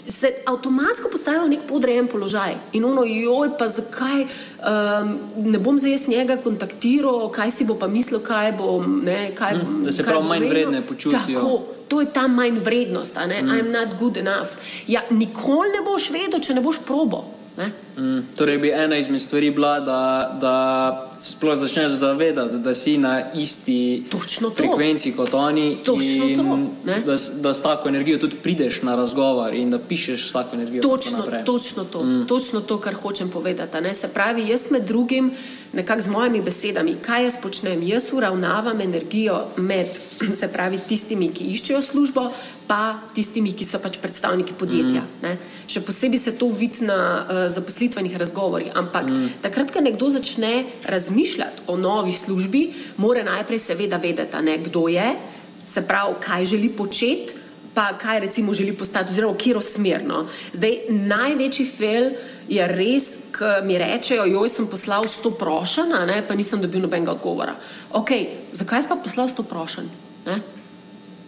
[0.05, 2.57] se avtomatsko postavijo v nek podrejen položaj.
[2.77, 5.15] In ono, joj, pa zakaj um,
[5.49, 8.83] ne bom zdaj jaz njega kontaktiral, kaj si bo pa mislil, kaj bo.
[8.85, 11.41] Ne, kaj, mm, da se prav manj vredne počutijo.
[11.41, 13.49] Tako, To je ta manj vrednost, da mm.
[13.53, 14.57] I'm not good enough.
[14.89, 17.25] Ja, nikoli ne boš vedel, če ne boš probo.
[17.97, 20.55] Mm, torej, bi ena izmed stvari bila, da, da
[21.21, 24.03] se sploh začneš zavedati, da si na isti
[24.57, 25.79] frekvenci kot oni.
[26.01, 26.69] In
[27.07, 30.83] da, da s tako energijo tudi prideš na razgovor in da pišeš s tako energijo.
[30.83, 32.27] Točno, točno, to, mm.
[32.27, 33.81] točno to, kar hočem povedati.
[33.81, 33.95] Ne?
[33.95, 35.31] Se pravi, jaz med drugim,
[35.73, 37.83] nekako z mojimi besedami, kaj jaz počnem?
[37.83, 39.87] Jaz uravnavam energijo med
[40.53, 42.31] pravi, tistimi, ki iščejo službo,
[42.67, 45.03] pa tistimi, ki so pač predstavniki podjetja.
[45.23, 45.39] Mm.
[45.69, 47.47] Še posebej se to vidi na uh,
[47.85, 48.73] zaposlitvenih razgovorih.
[48.75, 49.29] Ampak mm.
[49.43, 55.15] takrat, ko nekdo začne razmišljati o novi službi, mora najprej seveda vedeti, ne, kdo je,
[55.65, 57.35] se pravi, kaj želi početi.
[57.75, 60.27] Pa kaj recimo želi postati, oziroma kje smerno.
[60.53, 62.13] Zdaj, največji fail
[62.49, 65.91] je res, ki mi rečejo, joj, sem poslal sto prošen,
[66.29, 67.57] pa nisem dobil nobenega odgovora.
[67.91, 68.11] Ok,
[68.53, 69.91] zakaj si pa poslal sto prošen?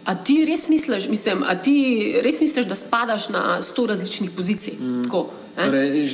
[0.07, 4.77] A ti res misliš, mislim, ti res misliš da spadaš na sto različnih pozicij?
[4.79, 5.03] Mm.
[5.03, 6.05] Tako, torej,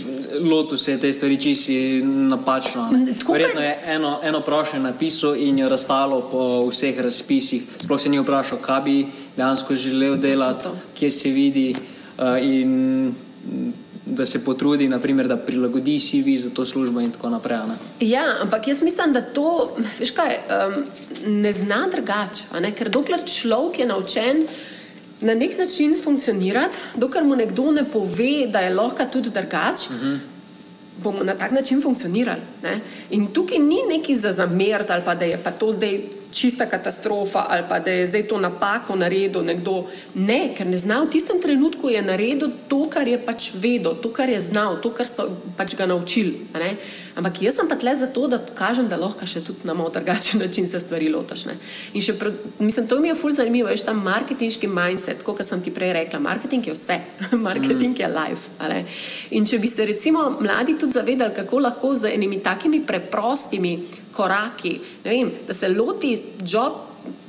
[0.41, 2.89] lotu se je te stvari čisi napačno.
[3.29, 7.63] Verjetno je eno, eno prošlje napisal in je razstalo po vseh razpisih.
[7.83, 9.05] Sploh se ni vprašal, kaj bi
[9.37, 11.75] dejansko želel delati, kje se vidi.
[12.17, 13.13] Uh, in,
[14.05, 17.57] da se potrudi, naprimer, da prilagodi CV za to službo in tako naprej.
[17.57, 17.75] Ne?
[18.07, 19.75] Ja, ampak jaz mislim, da to
[20.15, 20.83] kaj, um,
[21.41, 22.43] ne zna drugače.
[22.77, 24.47] Ker dokler človek je naučen
[25.21, 29.87] na nek način funkcionirati, dokler mu nekdo ne pove, da je lahko tudi drugače.
[29.89, 30.13] Uh mhm.
[30.13, 30.19] -huh.
[31.03, 32.41] Bomo na tak način funkcionirali.
[32.63, 32.79] Ne?
[33.09, 35.99] In tukaj ni neki za zameriti, ali pa da je pa to zdaj
[36.33, 39.85] čista katastrofa ali pa da je zdaj to napako naredil nekdo.
[40.15, 44.09] Ne, ker ne zna v tistem trenutku je naredil to, kar je pač vedel, to,
[44.09, 46.47] kar je znal, to, kar so pač ga naučili.
[47.15, 50.41] Ampak jaz sem pa tle zato, da pokažem, da lahko še tudi na malo drugačen
[50.41, 51.45] način se stvari lotaš.
[51.93, 52.15] In še,
[52.59, 56.19] mislim, to mi je fulj zanimivo, veš, ta marketinški mindset, kot sem ti prej rekla,
[56.19, 56.97] marketing je vse,
[57.47, 58.49] marketing je life.
[59.37, 63.75] In če bi se recimo mladi tudi zavedali, kako lahko z enimi takimi preprostimi
[64.13, 66.81] koraki, vem, da se loti job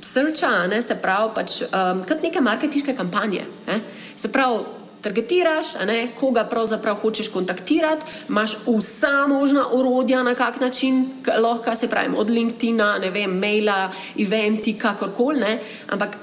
[0.04, 3.44] searcha, ne, se pravi, pač, um, kot neke marketinške kampanje.
[3.68, 3.80] Ne.
[4.16, 4.64] Se pravi,
[5.04, 11.04] targetiraš, ne, koga pravzaprav hočeš kontaktirati, imaš vsa možna orodja, na kak način
[11.38, 15.58] lahko se pravi, od LinkedIn-a, ne vem, maila, eventi, kakorkoli.
[15.92, 16.16] Ampak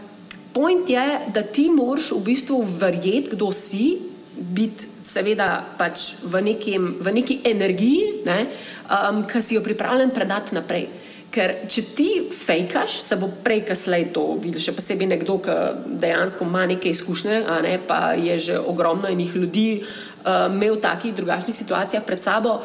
[0.53, 3.97] point je, da ti moraš v bistvu verjeti, kdo si,
[4.41, 8.39] biti seveda pač v, nekim, v neki energiji, ne,
[8.87, 10.87] um, ki si jo pripravljen predati naprej.
[11.31, 15.55] Ker če ti fejkaš, se bo prej, kasneje to videl, še posebej nekdo, ki
[16.01, 21.15] dejansko ima neke izkušnje, ne, pa je že ogromno enih ljudi uh, imel v takih
[21.15, 22.59] drugačnih situacijah pred sabo.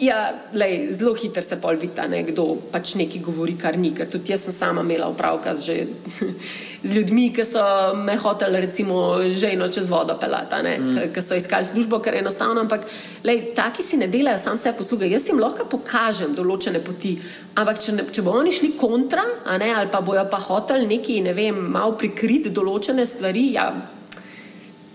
[0.00, 3.92] Ja, lej, zelo hitro se pol vidi, da kdo pač nekaj govori, kar ni.
[3.94, 6.30] Ker tudi jaz sem sama imela opravka z, že,
[6.86, 7.62] z ljudmi, ki so
[7.94, 8.96] me hoteli, recimo,
[9.28, 11.12] ženo čez vodo pelati, mm.
[11.14, 12.64] ki so iskali službo, ker je enostavno.
[12.64, 12.86] Ampak
[13.24, 15.10] lej, taki si ne delajo sam vse posluge.
[15.12, 17.14] Jaz jim lahko pokažem določene poti,
[17.54, 19.26] ampak če, ne, če bo oni šli kontra,
[19.60, 23.68] ne, ali pa bojo pa hoteli neki, ne vem, malo prikriti določene stvari, ja,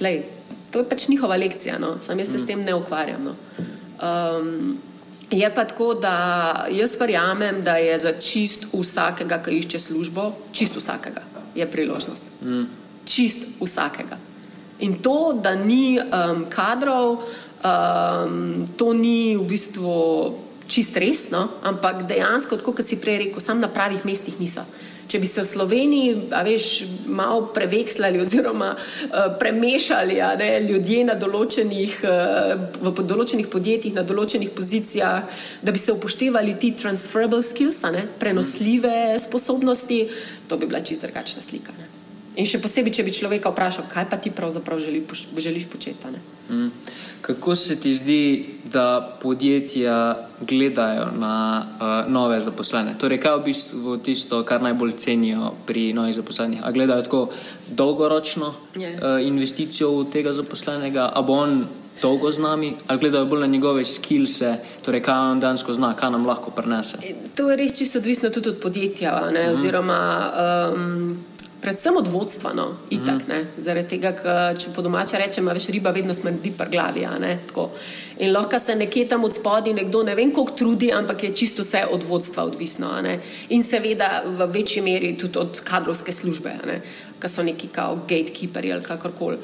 [0.04, 0.20] lej,
[0.74, 1.96] to je pač njihova lekcija, no.
[2.02, 2.44] sam jaz se mm.
[2.44, 3.30] s tem ne ukvarjam.
[3.30, 3.38] No.
[3.98, 4.78] Um,
[5.32, 10.76] Je pa tako, da jaz verjamem, da je za čist vsakega, ki išče službo, čist
[10.76, 11.22] vsakega,
[11.56, 12.26] je priložnost.
[12.42, 12.64] Mm.
[13.06, 14.18] Čist vsakega.
[14.80, 19.94] In to, da ni um, kadrov, um, to ni v bistvu
[20.68, 24.64] čist resno, ampak dejansko, kot si prej rekel, sam na pravih mestih niso
[25.08, 26.16] če bi se v Sloveniji,
[26.46, 26.68] veš,
[27.08, 32.56] malo prevekslali oziroma uh, premešali ne, ljudje na določenih, uh,
[32.88, 39.16] v določenih podjetjih, na določenih pozicijah, da bi se upoštevali ti transferable skills, ne, prenosljive
[39.24, 40.04] sposobnosti,
[40.48, 41.76] to bi bila čisto drugačna slika.
[41.80, 41.97] Ne.
[42.38, 45.02] In še posebej, če bi človeka vprašal, kaj pa ti pravzaprav želi,
[45.38, 46.12] želiš početi.
[46.50, 46.70] Mm.
[47.22, 52.94] Kako se ti zdi, da podjetja gledajo na uh, nove zaposlene?
[53.02, 56.62] Torej, kaj je v bistvu tisto, kar najbolj cenijo pri novih zaposlenih?
[56.64, 57.24] Ali gledajo tako
[57.74, 59.02] dolgoročno yeah.
[59.02, 61.66] uh, investicijo v tega zaposlenega, ali bo on
[62.02, 64.54] dolgo z nami, ali gledajo bolj na njegove skillse,
[64.86, 67.02] torej kaj on dansko zna, kaj nam lahko prenese?
[67.36, 69.12] To je res čisto odvisno tudi od podjetja.
[69.26, 69.52] Mm -hmm.
[69.52, 70.32] oziroma,
[70.74, 71.18] um,
[71.62, 73.28] predvsem od vodstva, no, itak.
[73.28, 73.62] Mm.
[73.62, 77.06] Zaradi tega, ker če po domači rečemo, veš, riba vedno smrdi pri glavi.
[78.20, 81.66] In lahko se nekje tam od spodaj nekdo ne vem, koliko trudi, ampak je čisto
[81.66, 82.94] vse od vodstva odvisno.
[83.50, 86.58] In seveda v večji meri tudi od kadrovske službe,
[87.22, 89.38] ki so neki kao gatekeeperi ali kakorkoli.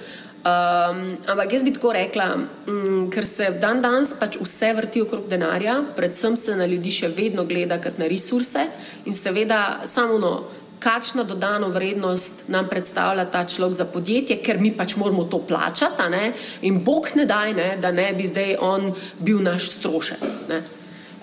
[0.43, 2.25] Um, ampak jaz bi tako rekla,
[2.67, 7.07] um, ker se dan danes pač vse vrti okrog denarja, predvsem se na ljudi še
[7.15, 8.65] vedno gleda kot na resurse
[9.07, 10.33] in seveda samo no
[10.83, 16.09] kakšno dodano vrednost nam predstavlja ta človek za podjetje, ker mi pač moramo to plačati.
[16.11, 16.31] Ne?
[16.67, 20.23] In bog ne daj, ne, da ne bi zdaj on bil naš strošek.
[20.49, 20.61] Ne?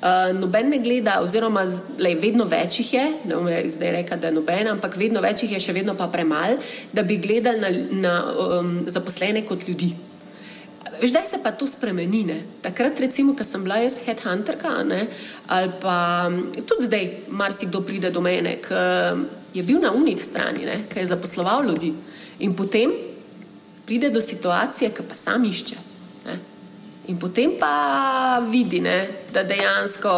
[0.00, 1.66] Uh, noben ne gleda, oziroma
[2.00, 5.52] lej, vedno več jih je, ne bom zdaj rekel, da noben, ampak vedno več jih
[5.52, 6.56] je, še vedno pa premalo,
[6.96, 9.90] da bi gledali na, na um, zaposlene kot ljudi.
[11.00, 12.22] Zdaj se pa to spremeni.
[12.28, 12.38] Ne?
[12.64, 15.02] Takrat, recimo, ko sem bila jaz headhunterka, ne?
[15.52, 15.98] ali pa
[16.64, 18.80] tudi zdaj, marsikdo pride do mene, ki
[19.54, 21.92] je bil na uniji strani, ki je zaposloval ljudi.
[22.38, 22.92] In potem
[23.86, 25.76] pride do situacije, ki pa sam išče.
[26.26, 26.38] Ne?
[27.08, 30.12] In potem pa vidi, ne, da dejansko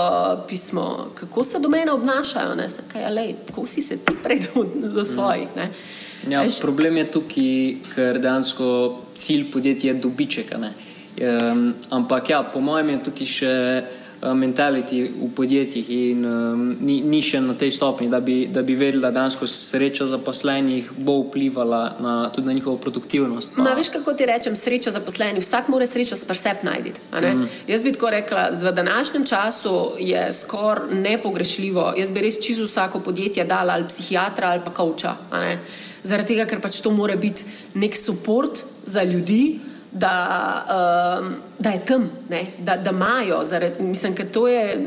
[0.49, 5.05] pismo, kako se do mene obnašajo, ne, kaj, alej, kako si se ti predal do
[5.05, 5.49] svojih.
[5.57, 5.71] Ne.
[6.29, 8.67] Ja, problem je tukaj, ker dejansko
[9.15, 10.53] cilj podjetja je dobiček.
[10.53, 13.55] Um, ampak ja, po mojem je tukaj še
[14.23, 18.63] uh, mentality v podjetjih in um, ni, ni še na tej stopni, da bi, da
[18.63, 23.57] bi vedeli, da dejansko sreča zaposlenih bo vplivala na, tudi na njihovo produktivnost.
[23.57, 23.67] Pa...
[23.67, 26.95] No, veš, kako ti rečem, sreča zaposlenih, vsak mora srečo s presep najti.
[27.13, 27.47] Mm.
[27.69, 31.93] Jaz bi tako rekla, v današnjem času je skoraj nepogrešljivo.
[31.99, 35.17] Jaz bi res čisto vsako podjetje dala ali psihiatra ali pa kauča
[36.03, 37.47] zaradi tega, ker pač to mora biti
[37.79, 38.51] nek podpor
[38.87, 39.61] za ljudi,
[39.93, 42.47] da, um, da je tam, ne?
[42.59, 43.43] da imajo.
[43.79, 44.87] Mislim, da to je.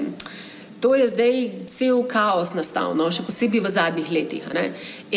[0.79, 3.07] To je zdaj cel kaos nastal, no?
[3.09, 4.43] še posebej v zadnjih letih.
[4.53, 4.67] Ne?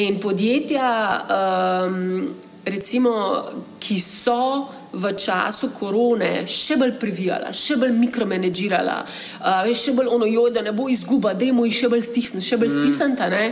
[0.01, 0.87] In podjetja,
[1.29, 2.29] um,
[2.65, 3.13] recimo,
[3.83, 10.31] ki so v času korone še bolj privijala, še bolj mikromanagirala, uh, še bolj ono,
[10.31, 12.81] joj, da ne bo izguba, da jim je še bolj stisnjeno, še bolj mm.
[12.87, 13.43] stisnjeno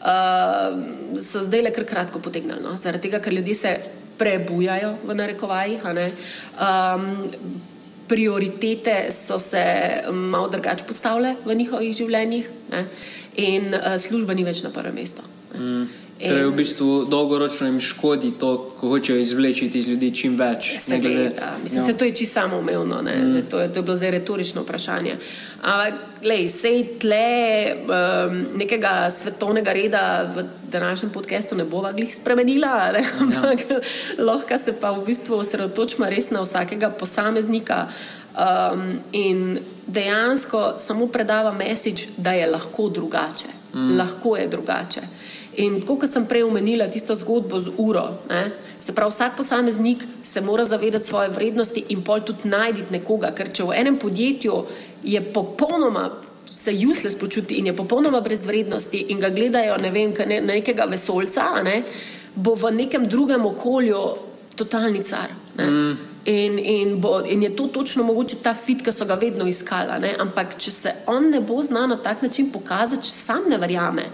[0.00, 2.62] uh, so zdaj le kar kratko potegnili.
[2.64, 2.76] No?
[2.76, 3.74] Zaradi tega, ker ljudje se
[4.20, 5.88] prebujajo v narekovajih.
[5.88, 7.08] Um,
[8.10, 9.64] prioritete so se
[10.12, 12.84] malo drugače postavile v njihovih življenjih ne?
[13.38, 15.22] in uh, služba ni več na prvem mestu.
[15.54, 15.86] Mm.
[16.28, 20.74] Torej, v bistvu dolgoročno jim škodi to, ko hočejo izvleči iz ljudi čim več.
[20.80, 23.42] Se glede, da, mislim, se to je čisto samoumevno, mm.
[23.50, 25.16] to, to je bilo zdaj retorično vprašanje.
[25.62, 30.02] Ampak, lej, sej tle um, nekega svetovnega reda
[30.36, 33.00] v današnjem podkastu ne bova glih spremenila, ne?
[33.00, 33.06] Ja.
[33.20, 33.80] ampak ja.
[34.24, 37.86] lahko se pa v bistvu osredotočimo res na vsakega posameznika.
[38.30, 43.48] Um, in dejansko samo predava mesič, da je lahko drugače.
[43.74, 43.96] Mm.
[43.98, 45.00] Lahko je drugače.
[45.56, 48.06] In kot sem prej omenila, tisto zgodbo z uro.
[48.30, 48.50] Ne?
[48.80, 53.34] Se pravi, vsak posameznik se mora zavedati svoje vrednosti in pol tudi najti nekoga.
[53.36, 54.64] Ker če v enem podjetju
[55.02, 56.10] je popolnoma
[56.50, 60.84] se useless počuti in je popolnoma brez vrednosti in ga gledajo ne vem, ne, nekega
[60.84, 61.82] vesolca, ne?
[62.34, 63.98] bo v nekem drugem okolju
[64.56, 65.30] totalni car.
[65.58, 65.66] Ne?
[65.66, 65.98] Mm.
[66.24, 70.00] In, in, bo, in je to točno mogoče ta fit, ki so ga vedno iskali.
[70.00, 70.14] Ne?
[70.18, 74.04] Ampak če se on ne bo znal na tak način pokazati, če sam ne verjame,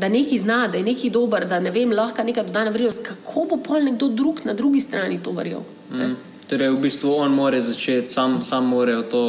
[0.00, 3.44] da nekaj zna, da je nekaj dober, da ne vem, lahko nekaj dodane vrednosti, kako
[3.50, 5.60] bo pol nekdo drug na drugi strani to verjel.
[5.92, 6.16] Mm.
[6.48, 9.24] Torej, v bistvu on more začeti, sam, sam more v to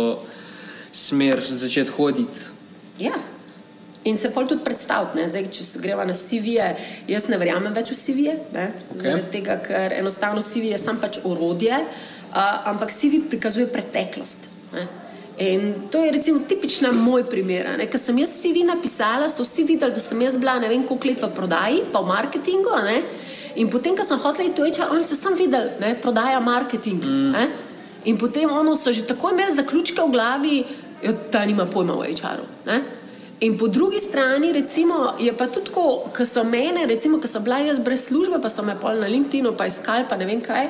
[0.92, 2.48] smer začeti hoditi.
[3.00, 3.12] Ja.
[4.04, 6.72] In se pol tudi predstaviti, Zdaj, če se greva na CV-je,
[7.12, 9.04] jaz ne verjamem več v CV-je, okay.
[9.04, 14.50] zaradi tega, ker enostavno CV je sam pač orodje, uh, ampak CV prikazuje preteklost.
[14.74, 14.88] Ne?
[15.42, 17.66] In to je recimo tipična moj primer.
[17.90, 21.10] Ker sem jaz CV napisala, so vsi videli, da sem jaz bila ne vem koliko
[21.10, 22.76] let v prodaji, pa v marketingu.
[22.86, 23.02] Ne?
[23.56, 27.02] In potem, ko sem hotela iti v HR, oni so sam videli, da prodaja marketing.
[27.04, 27.52] Mm.
[28.06, 30.64] In potem ono so že tako imeli zaključke v glavi,
[31.02, 32.46] da ta nima pojma v HR-u.
[33.42, 37.44] In po drugi strani, recimo, je pa tudi tako, ko so mene, recimo, ko sem
[37.44, 40.42] bila jaz brez službe, pa so me pol na LinkedIn-u, pa iskali, pa ne vem
[40.42, 40.70] kaj.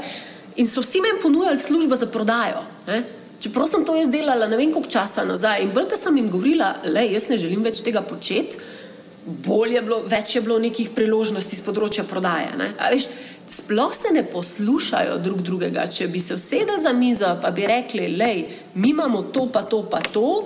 [0.56, 2.64] In so vsi meni ponujali službo za prodajo.
[2.88, 3.04] Ne?
[3.42, 6.30] Čeprav sem to jaz delala ne vem koliko časa nazaj in bolj, ko sem jim
[6.30, 8.60] govorila, da jaz ne želim več tega početi,
[9.26, 12.52] bolje je bilo, več je bilo nekih priložnosti z področja prodaje.
[12.78, 13.08] Veš,
[13.52, 15.88] sploh se ne poslušajo drug drugega.
[15.90, 18.30] Če bi se usedeli za mizo, pa bi rekli, da
[18.76, 20.44] mi imamo to, pa to, pa to,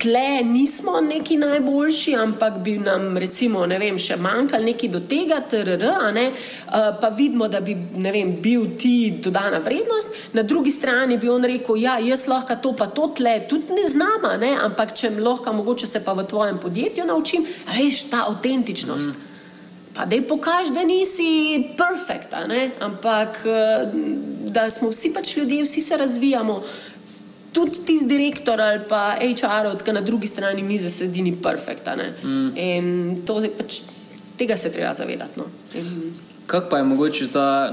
[0.00, 5.40] tle nismo neki najboljši, ampak bi nam recimo, ne vem, še manjkalo nekaj do tega,
[5.50, 5.84] trr,
[6.16, 10.32] ne, uh, pa vidimo, da bi vem, bil ti dodana vrednost.
[10.32, 13.88] Na drugi strani bi on rekel, ja, jaz lahko to pa to tle tudi ne
[13.88, 19.12] znam, ne, ampak če lahko, mogoče se pa v tvojem podjetju naučim, veš, ta avtentičnost.
[19.12, 19.26] Mm.
[19.94, 22.34] Pa da je pokaž, da nisi perfekt,
[22.80, 23.42] ampak
[24.50, 26.62] da smo vsi pač ljudje, vsi se razvijamo
[27.52, 31.96] tudi tisti direktor ali pa HR-ovc, ki na drugi strani mize sedi, ni perfekta.
[31.96, 32.50] Mm.
[32.56, 33.80] In to je pač
[34.38, 35.36] tega se treba zavedati.
[35.36, 35.44] No.
[36.46, 37.70] Kako pa je mogoče, da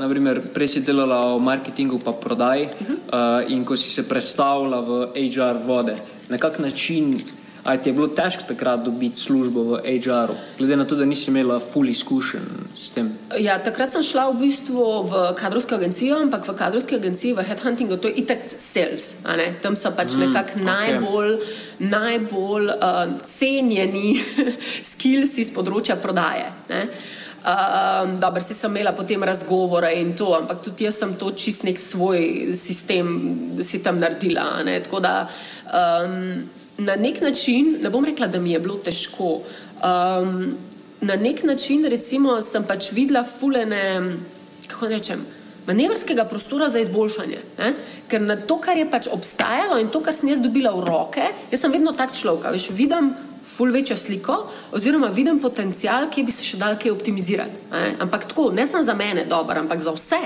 [0.53, 3.45] prej si delala v marketingu, pa prodaji, uh -huh.
[3.45, 5.95] uh, in ko si se predstavljala v HR vode,
[6.29, 7.21] na kak način
[7.67, 11.27] Ali ti je bilo težko takrat dobiti službo v HR-u, glede na to, da nisi
[11.31, 13.09] imela full izkušenj s tem?
[13.43, 17.99] Ja, takrat sem šla v bistvu v kadrovsko agencijo, ampak v kadrovski agenciji, v headhuntingu,
[17.99, 19.09] to je itek sales.
[19.61, 20.63] Tam so pač mm, nekako okay.
[20.63, 21.35] najbolj,
[21.91, 24.15] najbolj uh, cenjeni
[24.93, 26.47] skills iz področja prodaje.
[26.71, 26.87] Ne?
[27.47, 31.67] Um, dobro, si sem imela potem razgovore in to, ampak tudi jaz sem to čist
[31.67, 33.11] nek svoj sistem
[33.59, 34.63] si tam naredila.
[34.87, 35.13] Tako da
[35.67, 36.47] um,
[36.77, 39.41] na nek način, ne bom rekla, da mi je bilo težko.
[39.77, 40.57] Um,
[41.01, 44.17] na nek način, recimo, sem pač videla fulene,
[44.67, 45.21] kako rečem,
[45.67, 47.39] manevrskega prostora za izboljšanje.
[47.57, 47.73] Ne?
[48.07, 51.25] Ker na to, kar je pač obstajalo in to, kar sem jaz dobila v roke,
[51.51, 53.13] jaz sem vedno tak človek, veš, vidim.
[53.47, 54.33] Ful večjo sliko,
[54.75, 57.61] oziroma vidim potencial, ki bi se še dal kaj optimizirati.
[57.71, 57.93] Ne?
[58.03, 60.19] Ampak tako, ne samo za mene, dobro, ampak za vse.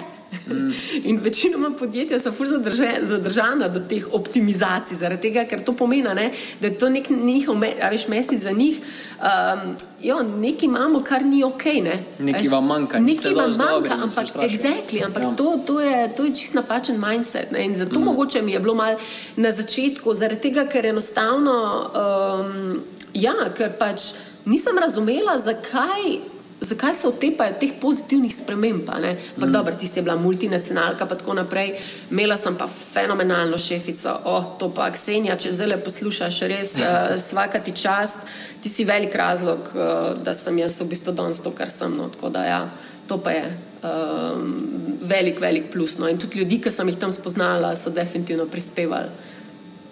[0.48, 0.72] Mm.
[1.10, 2.64] In večinoma podjetja so fully
[3.04, 7.64] zadržana do teh optimizacij, zaradi tega, ker to pomeni, ne, da je to nek njihov,
[7.82, 8.80] a veš, mesec za njih.
[9.20, 11.66] Um, jo, nekaj imamo, kar ni ok.
[11.84, 12.04] Ne.
[12.20, 15.36] Nekaj vam manjka, nekaj vam manjka, ampak, exactly, ampak ja.
[15.38, 17.52] to, to je, je čist napačen mindset.
[17.52, 17.66] Ne.
[17.66, 18.04] In zato mm.
[18.04, 18.96] mogoče mi je bilo mal
[19.36, 21.56] na začetku, zaradi tega, ker enostavno,
[21.94, 22.82] um,
[23.14, 24.14] ja, ker pač
[24.46, 28.90] nisem razumela, zakaj zakaj se otepajo teh pozitivnih sprememb.
[28.90, 29.52] Ampak mm.
[29.52, 31.74] dobro, tiste je bila multinacionalka, pa tako naprej.
[32.12, 37.16] Imela sem pa fenomenalno šefico, oh, to pa Ksenija, če zdaj le poslušaš, res uh,
[37.30, 38.30] svaka ti čast,
[38.62, 41.98] ti si velik razlog, uh, da sem jaz v bistvu danes to, kar sem.
[41.98, 42.64] No, tako da ja,
[43.08, 43.46] to pa je.
[43.82, 44.56] Um,
[45.02, 45.98] velik, velik plus.
[45.98, 46.10] No.
[46.10, 49.10] In tudi ljudi, ki sem jih tam spoznala, so definitivno prispevali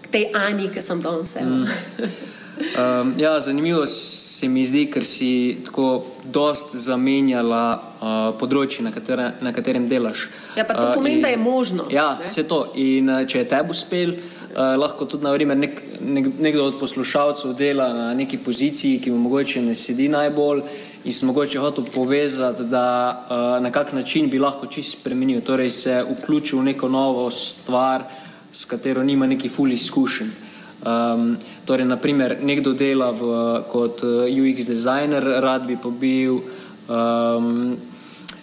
[0.05, 1.34] k tej Ani, ki sem danes.
[1.41, 1.65] Mm.
[2.60, 9.30] Um, ja, zanimivo se mi zdi, ker si tako dost zamenjala uh, področje, na, katere,
[9.41, 10.28] na katerem delaš.
[10.58, 11.88] Ja, pa to uh, pomeni, in, da je možno.
[11.93, 12.65] Ja, vse to.
[12.76, 17.56] In uh, če je tebi uspel, uh, lahko tudi naprimer, nek, nek, nekdo od poslušalcev
[17.60, 20.63] dela na neki poziciji, ki mu mogoče ne sedi najbolj.
[21.08, 25.72] In sem mogoče hotel povezati, da uh, na kak način bi lahko čisto spremenil, torej
[25.72, 28.04] se vključil v neko novo stvar,
[28.52, 30.32] s katero nima neki fully izkušen.
[30.80, 31.38] Um,
[31.69, 33.21] Torej, naprimer, nekdo dela v,
[33.69, 36.39] kot eh, UX designer, rad bi pa bil,
[36.89, 37.77] um,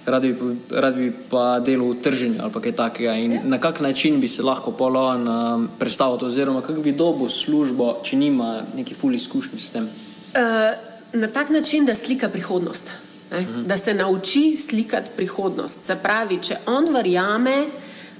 [0.07, 0.31] rad, bi,
[0.71, 3.17] rad bi pa delal v trženju ali kaj takega.
[3.19, 7.97] In na kak način bi se lahko polon um, predstavil, oziroma kako bi dobil službo,
[8.07, 9.91] če nima neki fully izkušnji s tem?
[9.91, 10.79] Uh,
[11.19, 12.87] na tak način, da slika prihodnost.
[13.31, 13.51] Uh mhm.
[13.51, 13.67] -huh.
[13.67, 15.83] Da se nauči slikati prihodnost.
[15.83, 17.67] Se pravi, če on verjame,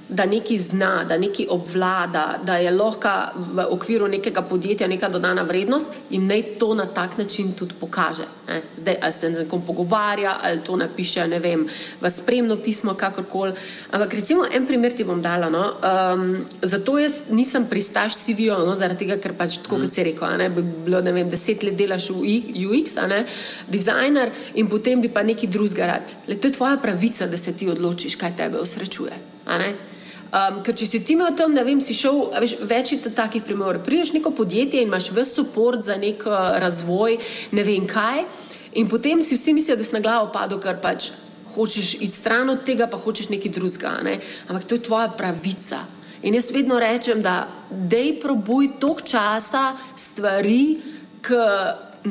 [0.09, 5.43] da nekaj zna, da nekaj obvlada, da je lahko v okviru nekega podjetja neka dodana
[5.43, 8.23] vrednost in naj to na tak način tudi pokaže.
[8.47, 8.61] Ne.
[8.77, 11.67] Zdaj, ali se z nekom pogovarja, ali to napiše, ne vem,
[12.01, 13.53] v spremno pismo, kakorkoli.
[13.91, 15.49] Ampak recimo en primer ti bom dala.
[15.49, 15.63] No.
[16.13, 20.37] Um, zato jaz nisem pristaš CV-jo, no, zaradi tega, ker pač tako, kot si rekel,
[20.37, 23.25] ne, bi bilo, ne vem, deset let delaš v UX, ne,
[23.67, 26.17] dizajner in potem bi pa neki drugega rad.
[26.27, 29.11] Le, to je tvoja pravica, da se ti odločiš, kaj tebe osrečuje.
[30.27, 33.45] Um, ker če si ti imel tam, ne vem, si šel, veš, več je takih
[33.47, 33.85] primerov.
[33.85, 37.15] Priješ neko podjetje in imaš vse podpor za nek uh, razvoj,
[37.55, 38.25] ne vem kaj,
[38.81, 41.11] in potem si vsi mislijo, da si na glavo padel, ker pač
[41.55, 43.93] hočeš iti stran od tega, pa hočeš nekaj drugega.
[44.03, 44.17] Ne?
[44.49, 45.79] Ampak to je tvoja pravica.
[46.27, 50.77] In jaz vedno rečem, da dej probuj tok časa stvari,
[51.23, 51.41] ki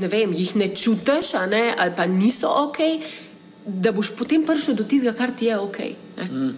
[0.01, 2.79] ne vem, jih ne čutiš, ne, ali pa niso ok,
[3.67, 5.79] da boš potem prišel do tistega, kar ti je ok.
[6.31, 6.51] Mm.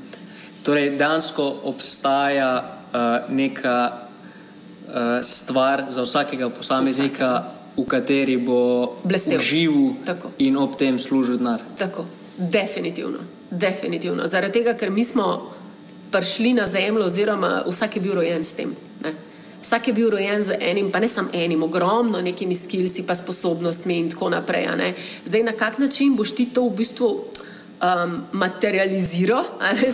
[0.63, 7.83] Torej, dejansko obstaja uh, neka uh, stvar za vsakega posameznika, Vsake.
[7.83, 8.97] v kateri bo
[9.41, 9.95] živel
[10.39, 11.61] in ob tem služil denar.
[11.79, 12.07] Tako,
[12.39, 13.19] definitivno.
[13.51, 14.27] definitivno.
[14.27, 15.53] Zaradi tega, ker mi smo
[16.11, 18.75] prišli na zemljo, oziroma vsak je bil rojen s tem.
[19.05, 19.13] Ne?
[19.63, 23.99] Vsak je bil rojen z enim, pa ne samo enim, ogromno nekimi skilsi, pa sposobnostmi
[23.99, 24.95] in tako naprej.
[25.25, 27.25] Zdaj, na kak način boš ti to v bistvu
[27.83, 29.45] um, materializiral,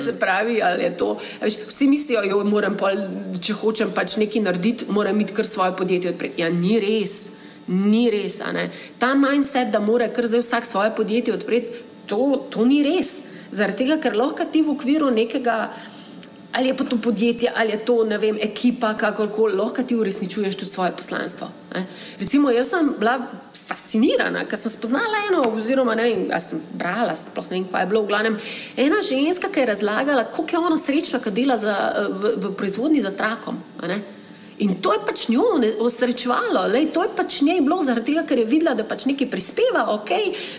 [0.05, 1.19] se pravi, ali je to.
[1.41, 3.07] Veš, vsi mislijo, da moram, pol,
[3.41, 6.43] če hočem pač nekaj narediti, moram imeti kar svoje podjetje odpreti.
[6.43, 7.31] Ja, ni res,
[7.69, 8.41] ni res.
[8.99, 13.15] Ta mindset, da mora kar zdaj vsak svoje podjetje odpreti, to, to ni res.
[13.55, 15.69] Zaradi tega, ker lahko ti v okviru nekega
[16.55, 20.71] ali je pa to podjetje, ali je to vem, ekipa, kakorkoli, lahko ti uresničuješ tudi
[20.71, 21.49] svoje poslanstvo.
[21.75, 21.87] Ne?
[22.19, 23.19] Recimo, jaz sem bila
[23.67, 27.83] fascinirana, ker sem spoznala eno, oziroma ne vem, ali sem brala, sploh ne vem, kaj
[27.83, 28.39] je bilo v glavnem.
[28.77, 31.75] Ena ženska, ki je razlagala, kako je ona srečna, ki dela za,
[32.23, 33.59] v, v proizvodni za trakom.
[34.59, 35.45] In to je pač njo
[35.83, 39.27] osrečevalo, Lej, to je pač njej bilo zaradi tega, ker je videla, da pač nekaj
[39.31, 40.13] prispeva, ok,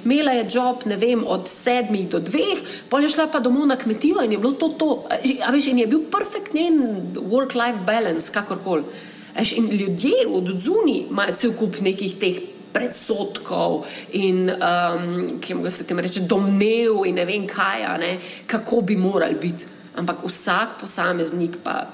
[0.04, 3.80] imela je job, ne vem, od sedmih do dveh, pol je šla pa domov na
[3.80, 4.90] kmetijo in je bilo to to.
[5.48, 6.82] A veš, in je bil perfekt njen
[7.32, 8.84] work-life balance, kakorkoli.
[9.56, 12.40] In ljudje od zuni imajo cel kup nekih teh
[12.76, 18.18] predsotkov in, um, ki jim se tem reče, domnev in ne vem kaj, ne,
[18.48, 19.72] kako bi morali biti.
[19.96, 21.86] Ampak vsak posameznik pa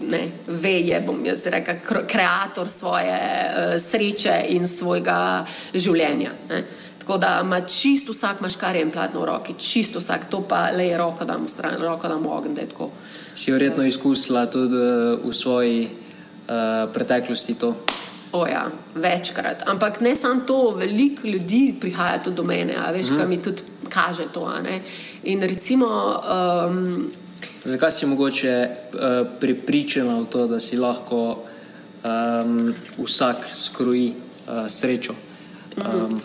[0.00, 1.74] ne, ve, je, bom jaz rekel,
[2.06, 5.44] kreator svoje uh, sreče in svojega
[5.74, 6.32] življenja.
[6.50, 6.64] Ne.
[6.98, 10.88] Tako da ima čisto vsak maškar in platno v roki, čisto vsak, to pa le
[10.88, 12.58] je roko, da mu stran, roko, da mu ogen.
[13.34, 14.80] Si verjetno izkusila tudi
[15.24, 17.74] v svoji uh, preteklosti to?
[18.32, 19.62] O ja, večkrat.
[19.66, 23.16] Ampak ne samo to, veliko ljudi prihaja tudi do mene, a veš, mm.
[23.16, 24.50] kaj mi tudi kaže to.
[25.22, 25.86] In recimo.
[26.66, 27.12] Um,
[27.66, 31.42] Zakaj si mogoče uh, pripričana v to, da si lahko
[32.06, 35.14] um, vsak skroji uh, srečo?
[35.76, 36.20] Um,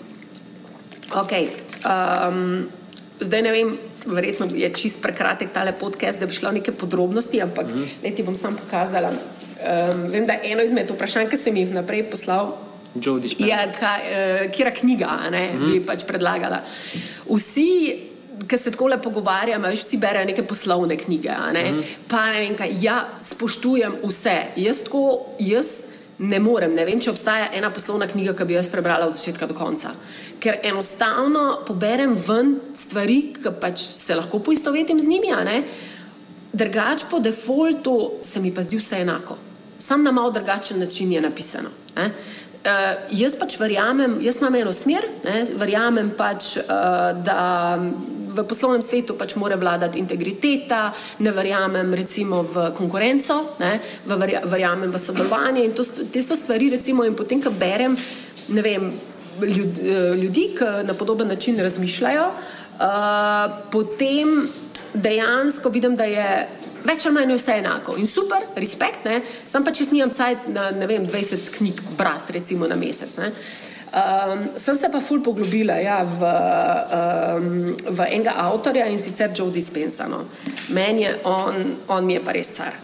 [1.18, 1.50] okay.
[1.82, 2.62] um,
[3.20, 3.74] zdaj ne vem,
[4.06, 8.04] verjetno je čist prekratek tale podcast, da bi šla v neke podrobnosti, ampak mm -hmm.
[8.04, 9.10] ne ti bom sam pokazala.
[9.10, 12.54] Um, vem, da je eno izmed vprašanj, ki sem jih naprej poslal.
[13.40, 15.74] Ja, kaj, uh, kjera knjiga ne, mm -hmm.
[15.74, 16.62] bi pač predlagala.
[17.30, 18.11] Vsi
[18.48, 21.36] ki se tako lepo pogovarjamo, vsi berejo neke poslovne knjige.
[21.54, 21.64] Ne?
[21.72, 21.84] Mm.
[22.08, 22.76] Pa ne vem, kaj.
[22.82, 24.38] Ja, spoštujem vse.
[24.56, 25.04] Jaz tako,
[25.40, 25.72] jaz
[26.22, 26.76] ne morem.
[26.78, 29.58] Ne vem, če obstaja ena poslovna knjiga, ki bi jo jaz prebrala od začetka do
[29.58, 29.94] konca.
[30.42, 35.34] Ker enostavno poberem ven stvari, ki pač se lahko poistovetim z njimi.
[36.52, 37.96] Drugač po defaultu
[38.28, 39.38] se mi pa zdi vse enako.
[39.82, 41.70] Sam na malo drugačen način je napisano.
[41.96, 42.12] Ne?
[42.62, 46.68] Uh, jaz pač verjamem, jaz imam eno smer, ne, verjamem pač, uh,
[47.26, 47.80] da
[48.32, 54.42] v poslovnem svetu pač mora vladati integriteta, ne verjamem recimo v konkurenco, ne, v verja,
[54.46, 57.98] verjamem v sodelovanje in to, te so stvari, recimo, in potem, ko berem
[58.48, 58.92] vem,
[59.42, 64.48] ljud, eh, ljudi, ki na podoben način razmišljajo, uh, potem
[64.94, 66.48] dejansko vidim, da je
[66.88, 69.22] več ali manj vse enako in super, respekt, ne?
[69.48, 73.18] sam pa če snimam cajt na vem, 20 knjig, brat, recimo na mesec.
[73.92, 76.28] Um, sem se pa ful poglobila ja, v,
[76.96, 80.08] um, v enega avtorja in sicer Joe Dispensa.
[80.08, 80.24] No.
[80.72, 82.78] Meni je on, on mi je pa res car.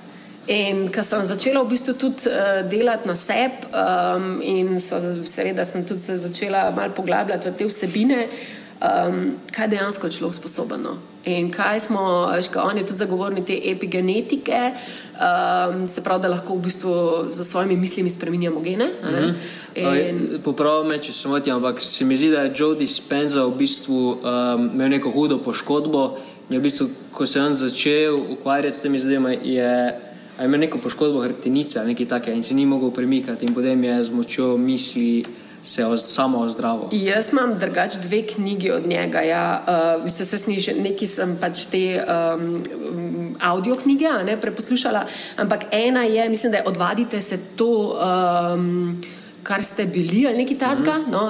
[0.51, 5.63] In ko sem začela v bistvu tudi uh, delati na sebi, um, in so, seveda
[5.67, 8.21] sem tudi se začela malo poglabljati v te vsebine,
[8.83, 9.21] um,
[9.55, 10.91] kaj dejansko je človek sposoben.
[11.28, 14.59] In kaj smo, veš, kaj on je tudi zagovornik te epigenetike,
[15.19, 16.93] um, se pravi, da lahko v bistvu
[17.30, 18.88] za svojimi mislimi spremenjamo gene.
[18.88, 19.34] Mm -hmm.
[19.75, 20.39] In...
[20.43, 24.11] Popravim me, če sem ti, ampak se mi zdi, da je Joe Dispenza v bistvu
[24.11, 26.17] um, imel neko hudo poškodbo
[26.49, 29.93] je v bistvu, ko sem začel ukvarjati s temi zadevami, je
[30.43, 34.03] imel neko poškodbo hrbtenice ali nekaj takega in se ni mogel premikati, in potem je
[34.03, 35.25] z močjo misli
[35.63, 36.89] se oz, samo ozdravo.
[36.91, 39.19] Jaz imam drugače dve knjigi od njega.
[39.19, 39.63] Ja.
[40.03, 42.63] Uh, se sniž, neki sem pač te um,
[43.41, 45.05] audio knjige ne, preposlušala,
[45.37, 47.99] ampak ena je, mislim, da je odvadite se to.
[48.53, 49.03] Um,
[49.47, 51.11] kar ste bili ali nekaj takega mm -hmm.
[51.11, 51.23] no,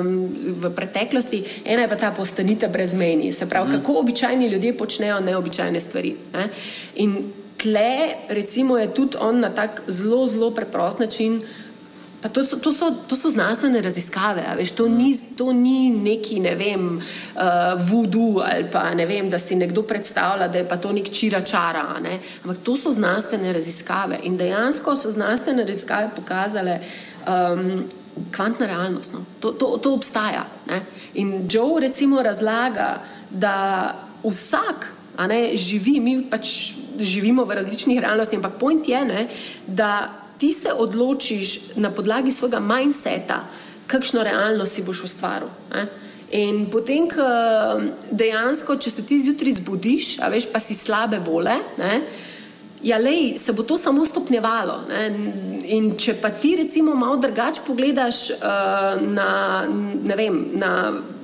[0.00, 0.28] um,
[0.60, 3.32] v preteklosti, ena je pa ta postanite brezmejni.
[3.32, 3.80] Se pravi, mm -hmm.
[3.80, 6.16] kako običajni ljudje počnejo neobičajne stvari.
[6.32, 6.48] Ne?
[6.94, 11.42] In tle, recimo, je tudi on na tak zelo, zelo preprost način.
[12.22, 16.54] To so, to, so, to so znanstvene raziskave, veš, to, ni, to ni neki, ne
[16.54, 17.42] vem, uh,
[17.90, 21.40] voodoo ali pa ne vem, da si nekdo predstavlja, da je pa to nek čira
[21.40, 21.98] čara.
[22.02, 22.20] Ne?
[22.44, 26.78] Ampak to so znanstvene raziskave in dejansko so znanstvene raziskave pokazale,
[27.26, 27.84] um,
[28.36, 29.12] kvantna realnost.
[29.12, 29.24] No.
[29.40, 30.46] To, to, to obstaja.
[30.70, 30.82] Ne.
[31.14, 34.92] In Joe recimo razlaga, da vsak
[35.28, 39.28] ne, živi, mi pač živimo v različnih realnostih, ampak point je, ne,
[39.66, 43.44] da ti se odločiš na podlagi svojega mindseta,
[43.86, 45.46] kakšno realnost si boš ustvaril.
[45.70, 45.84] Ne.
[46.34, 47.26] In potem, ko
[48.10, 52.00] dejansko, če se ti zjutraj zbudiš, a veš, pa si slabe vole, ne,
[52.82, 54.80] Ja, lej, se bo to samo stopnjevalo.
[54.88, 55.02] Ne?
[55.70, 59.62] In če pa ti, recimo, malo drugače pogledaš uh, na,
[60.16, 60.72] vem, na,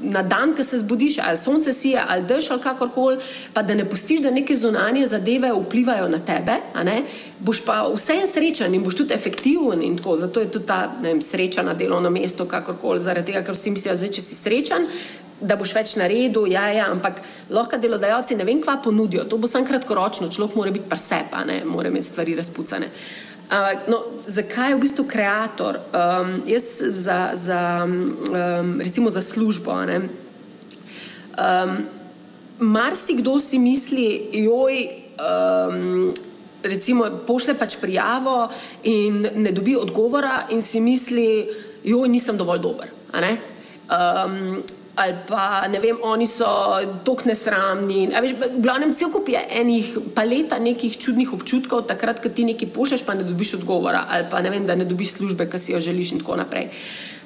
[0.02, 3.18] na dan, ki se zbudiš, ali sonce sije, ali dež, ali kakorkoli,
[3.52, 6.60] pa da ne pustiš, da neke zunanje zadeve vplivajo na tebe,
[7.38, 9.82] boš pa vse en srečen in boš tudi efektiven.
[10.16, 13.96] Zato je tudi ta vem, sreča na delovnem mestu, kakorkoli, zaradi tega, ker vsi mislijo,
[13.96, 14.86] da če si srečen,
[15.40, 17.20] da boš več naredil, ja, ja, ampak
[17.50, 19.24] lahko delodajalci ne vem, kva ponudijo.
[19.30, 22.90] To bo samo kratkoročno, človek mora biti presepa, ne more imeti stvari razpucane.
[23.48, 23.54] Uh,
[23.88, 25.78] no, zakaj je v bistvu ustvarjalec?
[25.88, 29.72] Um, jaz za, za, um, recimo za službo.
[29.72, 30.08] Um,
[32.58, 34.88] Marsikdo si misli, joj.
[35.18, 36.14] Um,
[36.58, 38.50] Recimo, pošle pač prijavo
[38.82, 41.46] in ne dobi odgovora, in si misli,
[41.86, 42.90] joj, nisem dovolj dober.
[43.14, 44.58] Um,
[44.98, 46.48] ali pa ne vem, oni so
[47.06, 48.08] tako nesramni.
[48.10, 52.72] Veš, v glavnem, cel kup je enih paleta nekih čudnih občutkov, takrat, ko ti nekaj
[52.74, 55.72] pošleš, pa ne dobiš odgovora, ali pa ne vem, da ne dobiš službe, ki si
[55.72, 56.68] jo želiš in tako naprej.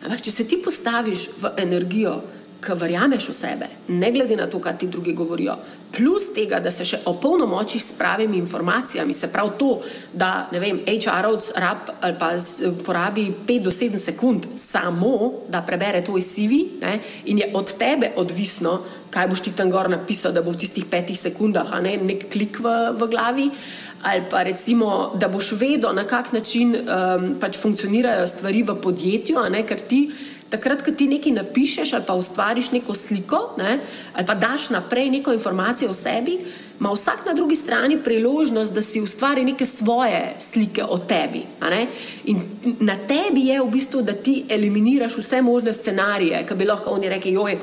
[0.05, 2.20] Ampak, če se ti postaviš v energijo,
[2.62, 5.56] ki verjameš v sebe, ne glede na to, kaj ti drugi govorijo,
[5.92, 9.70] plus tega, da se še opolnomočiš s pravimi informacijami, se pravi to,
[10.12, 12.30] da HR-ovc ali pa
[12.86, 18.12] porabi 5 do 7 sekund samo, da prebere tvoj CV ne, in je od tebe
[18.16, 18.78] odvisno,
[19.12, 22.62] kaj boš ti tam gor napisal, da bo v tistih petih sekundah, ne nek klik
[22.64, 23.50] v, v glavi.
[24.02, 29.44] Ali pa recimo, da boš vedel, na kak način um, pač funkcionirajo stvari v podjetju,
[29.52, 30.08] ne, ker ti
[30.53, 33.78] takrat, ko ti nekaj napišeš ali pa ustvariš neko sliko ne,
[34.14, 36.38] ali pa daš naprej neko informacijo o sebi,
[36.80, 41.42] ima vsak na drugi strani priložnost, da si ustvari neke svoje slike o tebi.
[42.24, 42.40] In
[42.80, 47.09] na tebi je v bistvu, da ti eliminiraš vse možne scenarije, ki bi lahko oni
[47.09, 47.59] rekli, joj.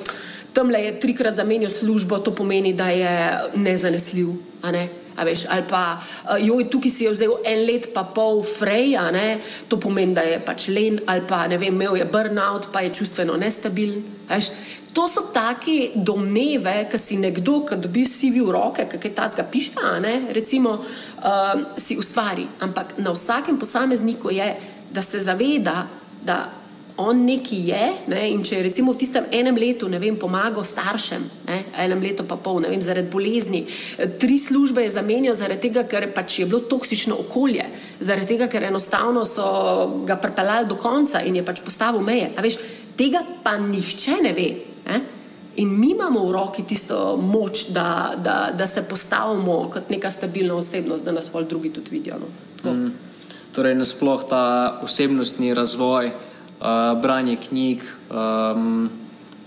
[0.54, 4.28] Tam le je trikrat zamenjal službo, to pomeni, da je nezanesljiv.
[4.64, 4.88] Ne?
[5.26, 9.40] Veš, ali pa, eh, joj, tukaj si je vzel en let, pa pol freja, ne?
[9.68, 12.94] to pomeni, da je pač len, ali pa ne vem, imel je burnout, pa je
[12.94, 14.04] čustveno nestabilen.
[14.30, 14.52] Veš.
[14.94, 19.46] To so take domneve, ki si nekdo, ki dobi CV v roke, kaj ta zga
[19.46, 20.34] piše, ne?
[20.34, 22.48] recimo, uh, si ustvari.
[22.60, 24.50] Ampak na vsakem posamezniku je,
[24.90, 25.86] da se zaveda,
[26.26, 26.50] da
[27.00, 27.84] on neki je.
[28.12, 32.26] Ne, in če je recimo v tistem enem letu vem, pomagal staršem, ne, enem letu
[32.28, 33.64] pa pol, vem, zaradi bolezni,
[34.20, 37.66] tri službe je zamenjal, zaradi tega, ker pač je bilo toksično okolje,
[38.00, 39.46] zaradi tega, ker enostavno so
[40.06, 42.32] ga pripeljali do konca in je pač postavil meje.
[42.38, 42.60] Veš,
[43.00, 44.50] tega pa nihče ne ve.
[44.90, 45.02] Ne.
[45.60, 50.56] In mi imamo v roki tisto moč, da, da, da se postavimo kot neka stabilna
[50.56, 52.20] osebnost, da nas pa drugi tudi vidijo.
[52.64, 52.74] No.
[52.74, 52.92] Mm.
[53.56, 56.12] Torej, nasplošno ta osebnostni razvoj,
[56.60, 58.90] uh, branje knjig um,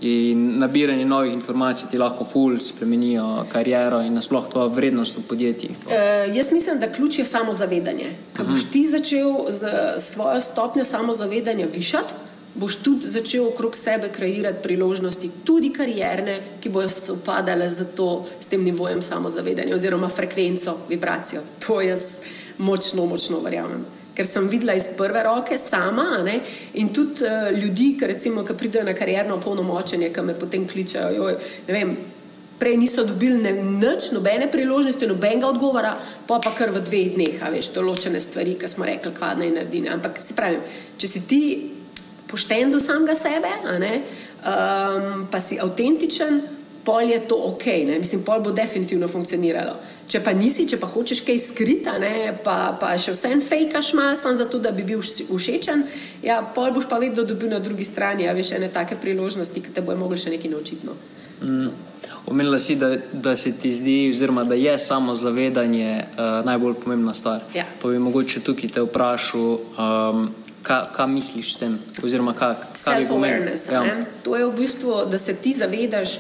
[0.01, 5.71] in nabiranje novih informacij ti lahko ful spremenijo kariero in nasploh to vrednost v podjetjih.
[5.87, 8.11] Uh, jaz mislim, da ključ je samozavedanje.
[8.37, 12.15] Ko boš ti začel z svojo stopnjo samozavedanja višati,
[12.55, 18.47] boš tudi začel okrog sebe kreirati priložnosti, tudi karierne, ki bojo sopadale z, to, z
[18.47, 21.41] tem nivojem samozavedanja oziroma frekvenco, vibracijo.
[21.67, 22.21] To jaz
[22.59, 26.39] močno, močno verjamem ker sem videla iz prve roke sama ne,
[26.81, 31.13] in tudi uh, ljudi, ki, recimo, ki pridejo na karjerno polnomočenje, ki me potem kličejo.
[31.17, 31.39] Joj,
[31.69, 31.97] vem,
[32.63, 35.97] prej niso dobili ne, nič, nobene priložnosti, nobenega odgovora,
[36.29, 39.51] pa pa kar v dveh dneh, a veš, določene stvari, ki smo rekli, kva naj
[39.57, 39.83] naredi.
[39.91, 40.61] Ampak se pravi,
[41.01, 41.43] če si ti
[42.31, 43.51] pošten do samega sebe,
[43.83, 43.95] ne,
[44.47, 46.61] um, pa si avtentičen.
[46.83, 47.99] pol je to ok, ne?
[47.99, 49.75] mislim, pol bo definitivno funkcioniralo.
[50.09, 53.93] Če pa nisi, če pa hočeš kaj skrita, ne, pa, pa še vse en fejkaš
[53.97, 55.87] malo, samo zato, da bi bil všečen,
[56.27, 59.73] ja, pol boš pa vedno dobil na drugi strani, a veš, ene take priložnosti, ki
[59.73, 60.89] te bojo mogli še nekaj naučiti.
[60.89, 60.99] No.
[61.43, 61.71] Mm.
[62.27, 67.15] Omenila si, da, da se ti zdi, oziroma da je samo zavedanje uh, najbolj pomembna
[67.15, 67.41] stvar.
[67.55, 67.65] Ja.
[67.83, 70.29] Pa bi mogoče tukaj te vprašal, um,
[70.63, 71.79] kaj, kaj misliš s tem?
[72.05, 73.57] Oziroma, kaj, kaj bi pomenilo?
[73.57, 73.73] Self-awareness.
[73.73, 74.05] Ja.
[74.23, 76.19] To je v bistvu, da se ti zavedaš,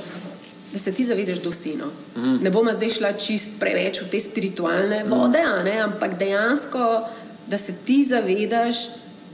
[0.72, 1.86] da se ti zavedaš do sino.
[2.16, 2.36] Mm.
[2.42, 5.64] Ne bomo zdaj šla čist preveč v te spiritualne vode, mm.
[5.64, 7.08] ne, ampak dejansko,
[7.46, 8.76] da se ti zavedaš,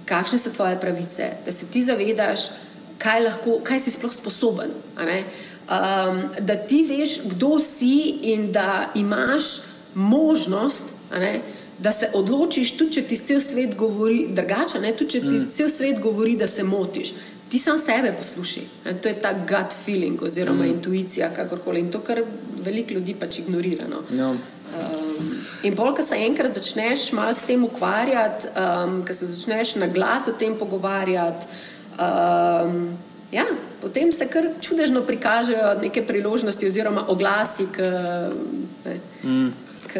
[0.04, 2.48] kakšne so tvoje pravice, da se ti zavedaš,
[2.98, 4.72] kaj, lahko, kaj si sploh sposoben.
[4.98, 9.44] Um, da ti veš, kdo si in da imaš
[9.94, 11.40] možnost, ne,
[11.78, 15.50] da se odločiš, tudi če ti cel svet govori drugače, tudi če ti mm.
[15.52, 17.12] cel svet govori, da se motiš
[17.50, 18.62] ti sam sebe poslušaj.
[19.02, 20.70] To je ta gut feeling oziroma mm.
[20.70, 21.80] intuicija, kakorkoli.
[21.80, 22.22] In to, kar
[22.64, 23.88] veliko ljudi pač ignorira.
[23.88, 24.02] No.
[24.10, 24.30] No.
[24.68, 25.28] Um,
[25.62, 29.86] in bolj, ko se enkrat začneš malo s tem ukvarjati, um, ko se začneš na
[29.86, 31.46] glas o tem pogovarjati,
[31.96, 32.98] um,
[33.32, 33.46] ja,
[33.80, 37.88] potem se kar čudežno prikažejo neke priložnosti oziroma oglasi, ki
[39.24, 39.52] mm.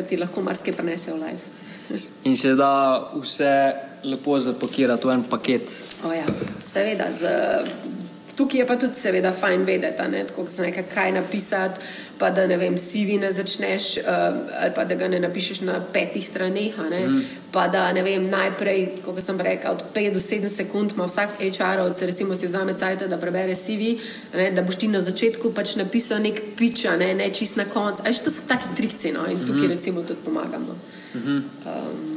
[0.09, 1.57] ti lahko marsikaj prenesejo v life.
[2.25, 5.85] In se da vse lepo zapakirati v en paket.
[6.05, 6.27] Ja,
[6.61, 7.27] seveda, z,
[8.39, 10.25] tukaj je pa tudi, seveda, fajn vedeti, ne,
[10.59, 11.81] nekaj, kaj napisati.
[12.19, 14.07] Pa da ne vem, sivi ne začneš, uh,
[14.63, 16.75] ali pa da ga ne napišeš na petih straneh.
[16.79, 17.21] Mm.
[17.53, 21.39] Pa da ne vem, najprej, kot sem rekel, od 5 do 7 sekund ima vsak
[21.39, 24.01] HR-ovc, recimo si vzame cajt, da prebere sivi,
[24.35, 28.03] ne, da boš ti na začetku pač napisal nek pič, ne, ne čist na koncu.
[28.03, 29.75] Aj, to so taki trikci no, in tukaj mm.
[29.77, 30.67] recimo tudi pomagam.
[30.67, 30.75] No.
[31.15, 31.43] Mm -hmm.
[31.71, 32.08] um,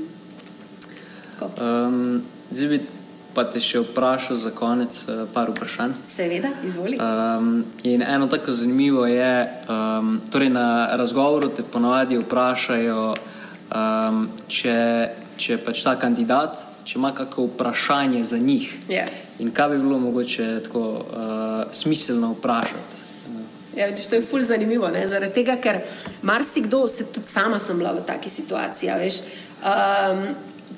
[1.41, 2.81] Um, zdaj bi
[3.33, 5.95] pa te še vprašal za konec uh, par vprašanj.
[6.07, 6.97] Seveda, izvoli.
[6.99, 9.31] Um, in eno tako zanimivo je,
[9.71, 13.05] um, torej na razgovoru te ponovadi vprašajo,
[13.71, 14.75] um, če,
[15.39, 18.67] če pač ta kandidat, če ima kakšno vprašanje za njih.
[18.91, 19.07] Yeah.
[19.39, 23.07] In kaj bi bilo mogoče tako uh, smiselno vprašati?
[23.75, 25.05] Ja, vidiš, to je fully zanimivo, ne?
[25.07, 25.79] zaradi tega, ker
[26.27, 28.91] marsikdo, se tudi sama sem bila v taki situaciji.
[29.63, 30.25] Um,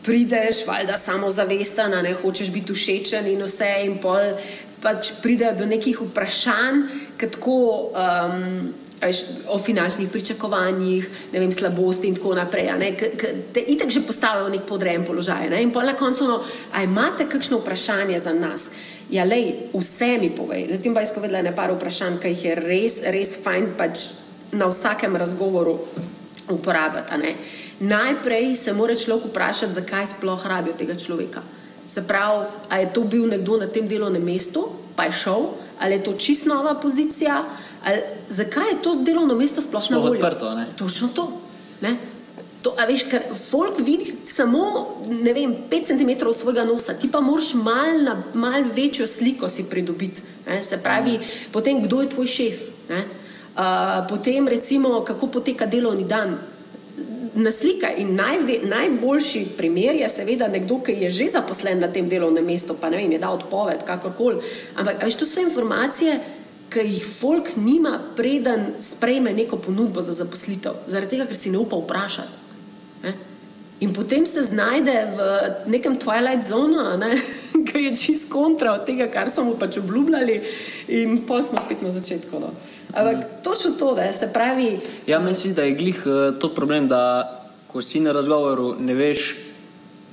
[0.04, 4.36] prideš, valjda samozavesten, ne hočeš biti všečen in vse, in pol
[4.84, 6.82] pač pride do nekih vprašanj,
[7.18, 7.58] kako
[7.96, 12.72] um, veš, o finančnih pričakovanjih, ne vem, slabosti in tako naprej.
[13.54, 15.50] Te itek že postavijo v nek podrejen položaj.
[15.50, 15.62] Ne?
[15.64, 16.42] In pol na koncu, no,
[16.74, 18.70] a imate kakšno vprašanje za nas?
[19.12, 20.68] Ja, lej, vse mi povej.
[20.72, 24.08] Zdaj pa izpovedala nekaj vprašanj, ki jih je res, res fajn pač
[24.54, 25.78] na vsakem razgovoru
[26.50, 27.36] uporabljati
[27.84, 31.42] najprej se mora človek vprašati, zakaj sploh rabijo tega človeka.
[31.88, 34.64] Se pravi, ali je to bil nekdo na tem delovnem mestu,
[34.96, 35.46] pa je šel,
[35.80, 37.44] ali je to čist nova pozicija,
[37.86, 40.26] ali zakaj je to delovno mesto sploh na voljo.
[40.26, 41.32] Odprto, Točno to.
[41.82, 41.98] Ne?
[42.64, 47.20] To, a veš, ker folk vidi samo, ne vem, 5 cm svojega nosa, ti pa
[47.20, 50.22] moraš malo mal večjo sliko si pridobiti.
[50.48, 50.64] Ne?
[50.64, 51.52] Se pravi, mm.
[51.52, 56.38] potem kdo je tvoj šef, uh, potem recimo, kako poteka delovni dan,
[57.36, 62.46] naslika in najve, najboljši primer je seveda nekdo, ki je že zaposlen na tem delovnem
[62.46, 64.42] mestu, pa ne vem, je dal odpoved, kakorkoli.
[64.76, 66.20] Ampak veš, to so informacije,
[66.74, 71.62] ki jih folk nima, preden sprejme neko ponudbo za zaposlitev, zaradi tega, ker si ne
[71.62, 72.42] upa vprašati.
[73.04, 73.14] Ne?
[73.80, 75.20] In potem se znajde v
[75.68, 77.18] nekem Twilight Zonu, ne?
[77.68, 80.42] ki je čist kontra od tega, kar smo mu pač obljubljali,
[80.88, 82.40] in pa smo spet na začetku.
[82.40, 82.54] No?
[82.94, 83.43] Ampak mm.
[83.54, 84.80] Točno to, da se pravi.
[85.08, 87.32] Ja, mislim, da je glih uh, to problem, da
[87.68, 89.36] ko si na razgovoru, ne veš,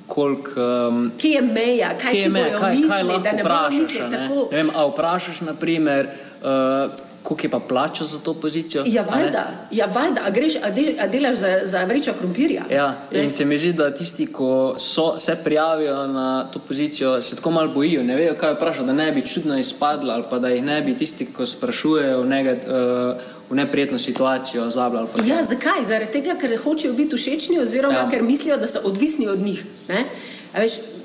[0.07, 0.51] koliko.
[0.89, 3.79] Um, kje je meja, kaj je meja, kaj, misli, kaj lahko da ne vprašaš.
[3.79, 4.29] Misli, ne?
[4.29, 6.09] Ne vem, a vprašaš, naprimer.
[6.43, 8.85] Uh, Koliko je pa plača za to pozicijo?
[8.87, 10.21] Ja, valjda, ja, valjda.
[10.25, 12.63] A, greš, a, del, a delaš za, za vrečo krompirja.
[12.71, 14.81] Ja, in se mi zdi, da tisti, ki
[15.19, 19.13] se prijavijo na to pozicijo, se tako malo bojijo, ne vejo, kaj vprašati, da ne
[19.13, 23.21] bi čudno izpadla ali pa da jih ne bi tisti, ki sprašujejo v, negat, uh,
[23.51, 25.09] v neprijetno situacijo zvabljali.
[25.27, 25.85] Ja, zakaj?
[25.85, 28.09] Zaradi tega, ker hočejo biti všečni oziroma ja.
[28.11, 29.65] ker mislijo, da so odvisni od njih.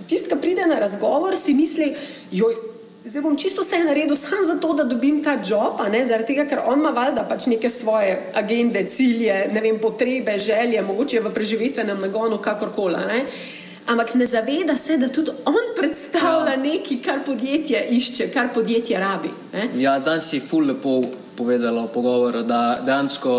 [0.07, 1.93] Tisti, ki pride na razgovor, si misli,
[2.31, 2.74] joj.
[3.05, 5.77] Zdaj bom čisto vse naredil samo zato, da dobim ta job,
[6.07, 10.81] zaradi tega, ker on ima valjda pač neke svoje agende, cilje, ne vem, potrebe, želje,
[10.81, 13.03] mogoče v preživitvenem nagonu, kakorkoli.
[13.07, 13.19] Ne?
[13.85, 16.57] Ampak ne zaveda se, da tudi on predstavlja ja.
[16.57, 19.29] nekaj, kar podjetje išče, kar podjetje rabi.
[19.53, 19.69] Ne?
[19.77, 21.03] Ja, danes si ful lepo
[21.37, 23.35] povedala v pogovoru, da dejansko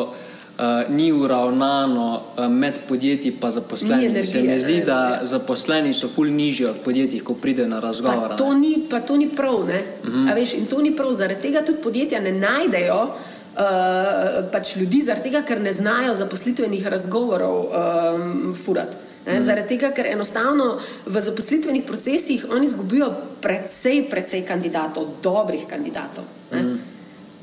[0.58, 4.24] uh, ni uravnano uh, med podjetji in zaposlenimi.
[4.24, 8.28] Se mi zdi, da zaposleni so pol nižji od podjetij, ko pride na razgovor.
[8.28, 9.54] Pa to, ni, pa to ni prav.
[9.54, 10.28] Uh mhm.
[10.28, 10.34] -huh.
[10.34, 13.08] veš, in to ni prav, zaradi tega tudi podjetja ne najdejo.
[13.56, 18.96] uh, pač ljudi, zaradi tega, ker ne znajo zaposlitvenih razgovorov um, furati.
[19.26, 20.76] Ne, zaradi tega, ker enostavno
[21.06, 23.08] v zaposlitvenih procesih oni izgubijo
[23.42, 26.24] precej, precej kandidatov, dobrih kandidatov.
[26.52, 26.75] Mm.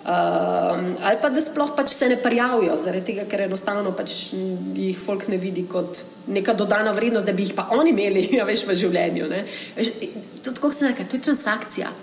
[0.03, 0.09] Uh,
[1.07, 5.29] ali pa da sploh pač se ne prijavijo, zaradi tega, ker enostavno pač jih folk
[5.31, 8.75] ne vidi kot neka dodana vrednost, da bi jih pa oni imeli ja, veš, v
[8.81, 9.29] življenju.
[9.77, 9.93] Veš,
[10.43, 11.93] to, kot se reče, to je transakcija.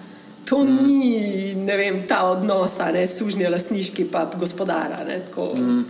[0.48, 0.80] To mm.
[0.88, 5.05] ni vem, ta odnos, ne sužnje, lastniški, pa gospodara.
[5.05, 5.84] Ne, mm.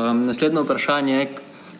[0.00, 1.30] um, naslednje vprašanje je,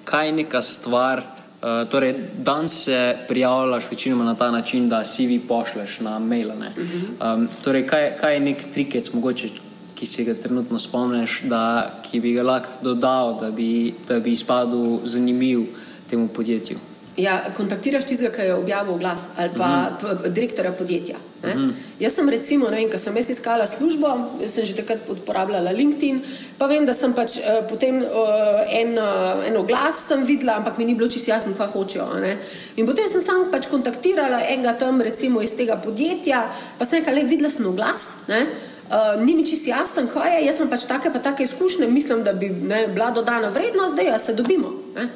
[0.04, 1.24] kaj je neka stvar.
[1.60, 6.50] Uh, torej, dan se prijavljaš večinoma na ta način, da si vi pošleš na mail.
[6.50, 9.48] Um, torej, kaj, kaj je nek trikec, mogoče,
[9.94, 14.32] ki si ga trenutno spomniš, da, ki bi ga lahko dodal, da bi, da bi
[14.32, 15.66] izpadel zanimiv
[16.10, 16.89] temu podjetju?
[17.16, 20.28] Ja, kontaktiraš tistega, ki je objavil glas ali pa uh -huh.
[20.28, 21.16] direktorja podjetja.
[21.42, 21.58] Uh mhm.
[21.58, 21.72] -huh.
[21.98, 24.08] Jaz sem, recimo, vem, ko sem jaz iskala službo,
[24.46, 26.20] sem že takrat uporabljala LinkedIn,
[26.58, 28.04] pa vem, da sem pač uh, potem uh,
[28.68, 32.06] en, uh, en oglas sem videla, ampak mi ni bilo čisto jasno, kaj hočejo.
[32.76, 37.12] In potem sem sam pač kontaktirala enega tam, recimo iz tega podjetja, pa sem rekla,
[37.12, 38.08] le videla sem oglas.
[38.28, 38.46] Ne?
[38.90, 40.46] Uh, ni mi čisto jasno, kaj je.
[40.46, 44.18] Jaz imam pač take, pa take izkušnje, mislim, da bi ne, bila dodana vrednost, da
[44.18, 44.72] se dobimo.
[44.94, 45.08] Ne?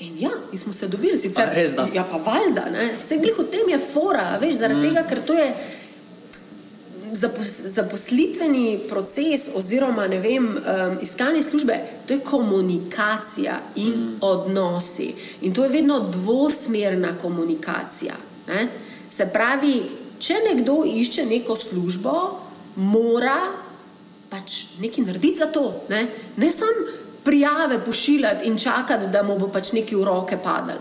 [0.00, 2.64] In ja, in smo se dobili, sicer A, res, ja, pa valjda,
[2.96, 4.88] vse glih v tem je fora, veš, zaradi mm.
[4.88, 5.48] tega, ker to je
[7.12, 11.76] zapos, zaposlitveni proces oziroma ne vem, um, iskanje službe,
[12.06, 14.16] to je komunikacija in mm.
[14.20, 15.14] odnosi.
[15.40, 18.16] In to je vedno dvosmerna komunikacija.
[18.48, 18.68] Ne?
[19.10, 19.82] Se pravi,
[20.18, 22.14] če nekdo išče neko službo,
[22.76, 23.40] mora
[24.30, 25.74] pač nekaj narediti za to.
[25.88, 30.80] Ne, ne samo prijave pošiljati in čakati, da mu bo pač neki v roke padel.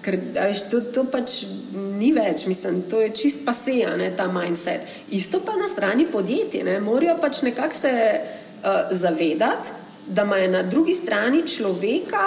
[0.00, 1.42] Ker veš, to, to pač
[1.74, 4.86] ni več, mislim, to je čist paseja, ne, ta mindset.
[5.12, 10.62] Isto pa na strani podjetij, ne, morajo pač nekako se uh, zavedati, da ima na
[10.62, 12.24] drugi strani človeka,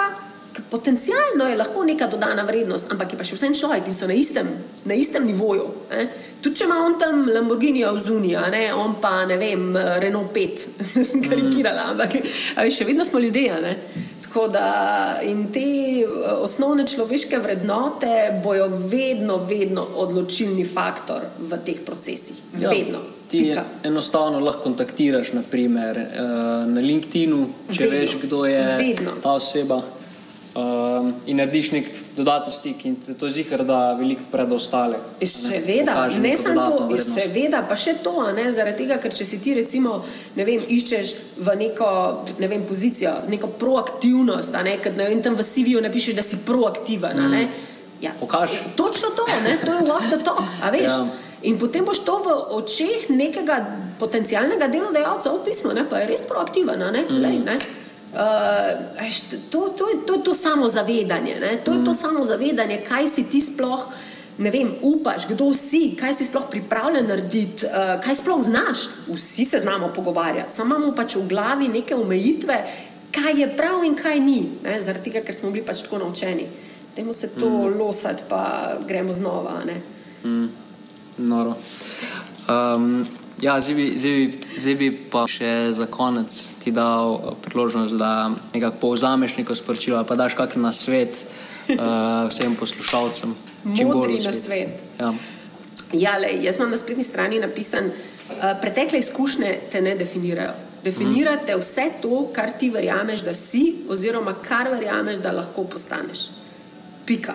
[0.70, 4.14] potencialno je lahko neka dodana vrednost, ampak je pa še vsem človek, ki so na
[4.14, 4.48] istem,
[4.84, 5.66] na istem nivoju.
[5.90, 6.08] Ne.
[6.44, 8.46] Tudi če ima on tam Lamborghini Avzunija,
[8.76, 9.70] on pa ne vem,
[10.02, 10.66] Renault 5,
[11.10, 12.18] sem karikirala, ampak
[12.70, 13.60] še vedno smo ljudje.
[13.64, 13.76] Ne.
[14.34, 16.06] Tako da in te eh,
[16.42, 22.36] osnovne človeške vrednote bojo vedno, vedno odločilni faktor v teh procesih.
[22.58, 22.98] Ja, vedno.
[23.30, 23.64] Ti Pika.
[23.82, 26.18] enostavno lahko kontaktiraš, naprimer eh,
[26.66, 27.98] na LinkedIn, če vedno.
[28.00, 29.14] veš, kdo je vedno.
[29.22, 29.78] ta oseba
[30.54, 34.98] um, in narediš nek dodatni stik in to zihar, da veliko pred ostale.
[35.22, 37.18] Seveda, ne, ne samo to, vrednost.
[37.18, 39.98] seveda, pa še to, ne, zaradi tega, ker če si ti recimo,
[40.38, 41.90] ne vem, iščeš v neko,
[42.38, 46.40] ne vem, pozicijo, neko proaktivnost, ne, kad, ne vem, tam v CV-ju napišeš, da si
[46.46, 47.30] proaktiven, mm.
[47.34, 47.44] ne.
[48.02, 48.12] Ja,
[48.76, 50.90] točno to, ne, to je walk the talk, a veš.
[50.92, 51.04] Ja.
[51.44, 53.60] In potem boš to v očeh nekega
[54.00, 56.80] potencialnega delodajalca opisal, pa je res proaktiven.
[56.80, 57.04] Ne?
[57.04, 57.20] Mm.
[57.20, 57.56] Lej, ne?
[58.14, 58.78] Uh,
[59.50, 61.56] to, to, to je to samozavedanje, ne?
[61.64, 61.94] to je to mm.
[61.94, 63.86] samozavedanje, kaj si ti sploh,
[64.38, 68.86] ne vem, upaš, kdo si, kaj si sploh pripravljen narediti, uh, kaj sploh znaš.
[69.10, 72.60] Vsi se znamo pogovarjati, samo imamo pač v glavi neke omejitve,
[73.10, 74.78] kaj je prav in kaj ni, ne?
[74.80, 76.46] zaradi tega, ker smo bili pač tako naučeni.
[76.94, 77.78] Dajmo se to mm.
[77.78, 79.58] losati, pa gremo znova.
[80.24, 80.48] Mm.
[81.18, 81.58] Noro.
[82.48, 83.06] Um,
[83.42, 86.30] Ja, zdaj bi, zdaj, zdaj bi pa še za konec
[86.62, 91.16] ti dal eh, priložnost, da nekako povzameš neko sporočilo ali pa daš kakšen na svet
[91.68, 93.34] uh, vsem poslušalcem.
[93.64, 94.78] Modri na svet.
[95.00, 95.14] Ja.
[95.92, 100.54] Ja, le, jaz imam na spletni strani napisan, uh, pretekle izkušnje te ne definirajo.
[100.84, 101.60] Definirate mm.
[101.60, 106.28] vse to, kar ti verjameš, da si, oziroma kar verjameš, da lahko postaneš.
[107.06, 107.34] Pika.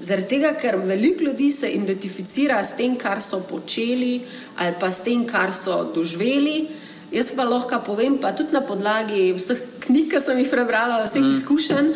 [0.00, 4.20] Zaradi tega, ker veliko ljudi se identificira s tem, kar so počeli,
[4.56, 6.68] ali pa s tem, kar so doživeli.
[7.10, 11.22] Jaz pa lahko povem, pa tudi na podlagi vseh knjig, ki sem jih prebrala, vseh
[11.24, 11.30] mm.
[11.34, 11.92] izkušenj,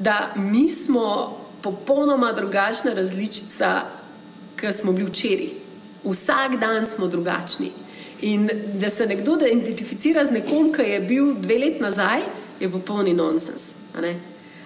[0.00, 3.82] da mi smo popolnoma drugačna različica,
[4.60, 5.50] kot smo bili včeraj.
[6.04, 7.72] Vsak dan smo drugačni.
[8.22, 8.48] In
[8.80, 12.22] da se nekdo identificira z nekom, ki je bil dve leti nazaj,
[12.60, 13.72] je popolni nonsens.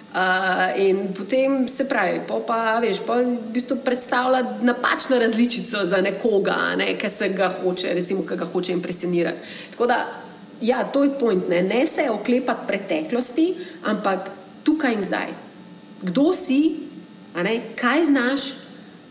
[0.07, 5.99] Uh, in potem se pravi, pa, pa veš, pa v bistvu predstavlja napačno različico za
[6.01, 9.37] nekoga, ne, ki se ga hoče, recimo, ki ga hoče impresionirati.
[9.71, 9.97] Tako da,
[10.61, 13.47] ja, to je point, ne, ne se oklepati preteklosti,
[13.85, 14.31] ampak
[14.63, 15.35] tukaj in zdaj.
[16.01, 16.61] Kdo si,
[17.35, 18.41] ne, kaj znaš,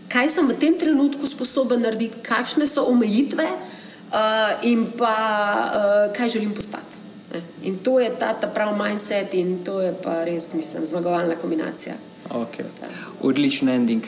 [0.09, 6.39] kaj sem v tem trenutku sposoben narediti, kakšne so omejitve uh, in pa uh, kaj
[6.39, 7.06] želim postati.
[7.63, 11.95] In to je ta, ta pravi mindset, in to je pa res, mislim, zmagovalna kombinacija.
[12.31, 12.65] Okay.
[13.23, 14.05] Odličen ending.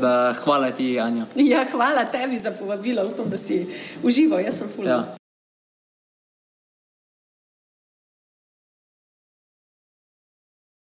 [0.00, 1.26] Da, hvala ti, Anja.
[1.52, 3.66] Ja, hvala tebi za povabilo, upam, da si
[4.02, 4.96] užival, jaz sem fulano.
[4.96, 5.25] Ja.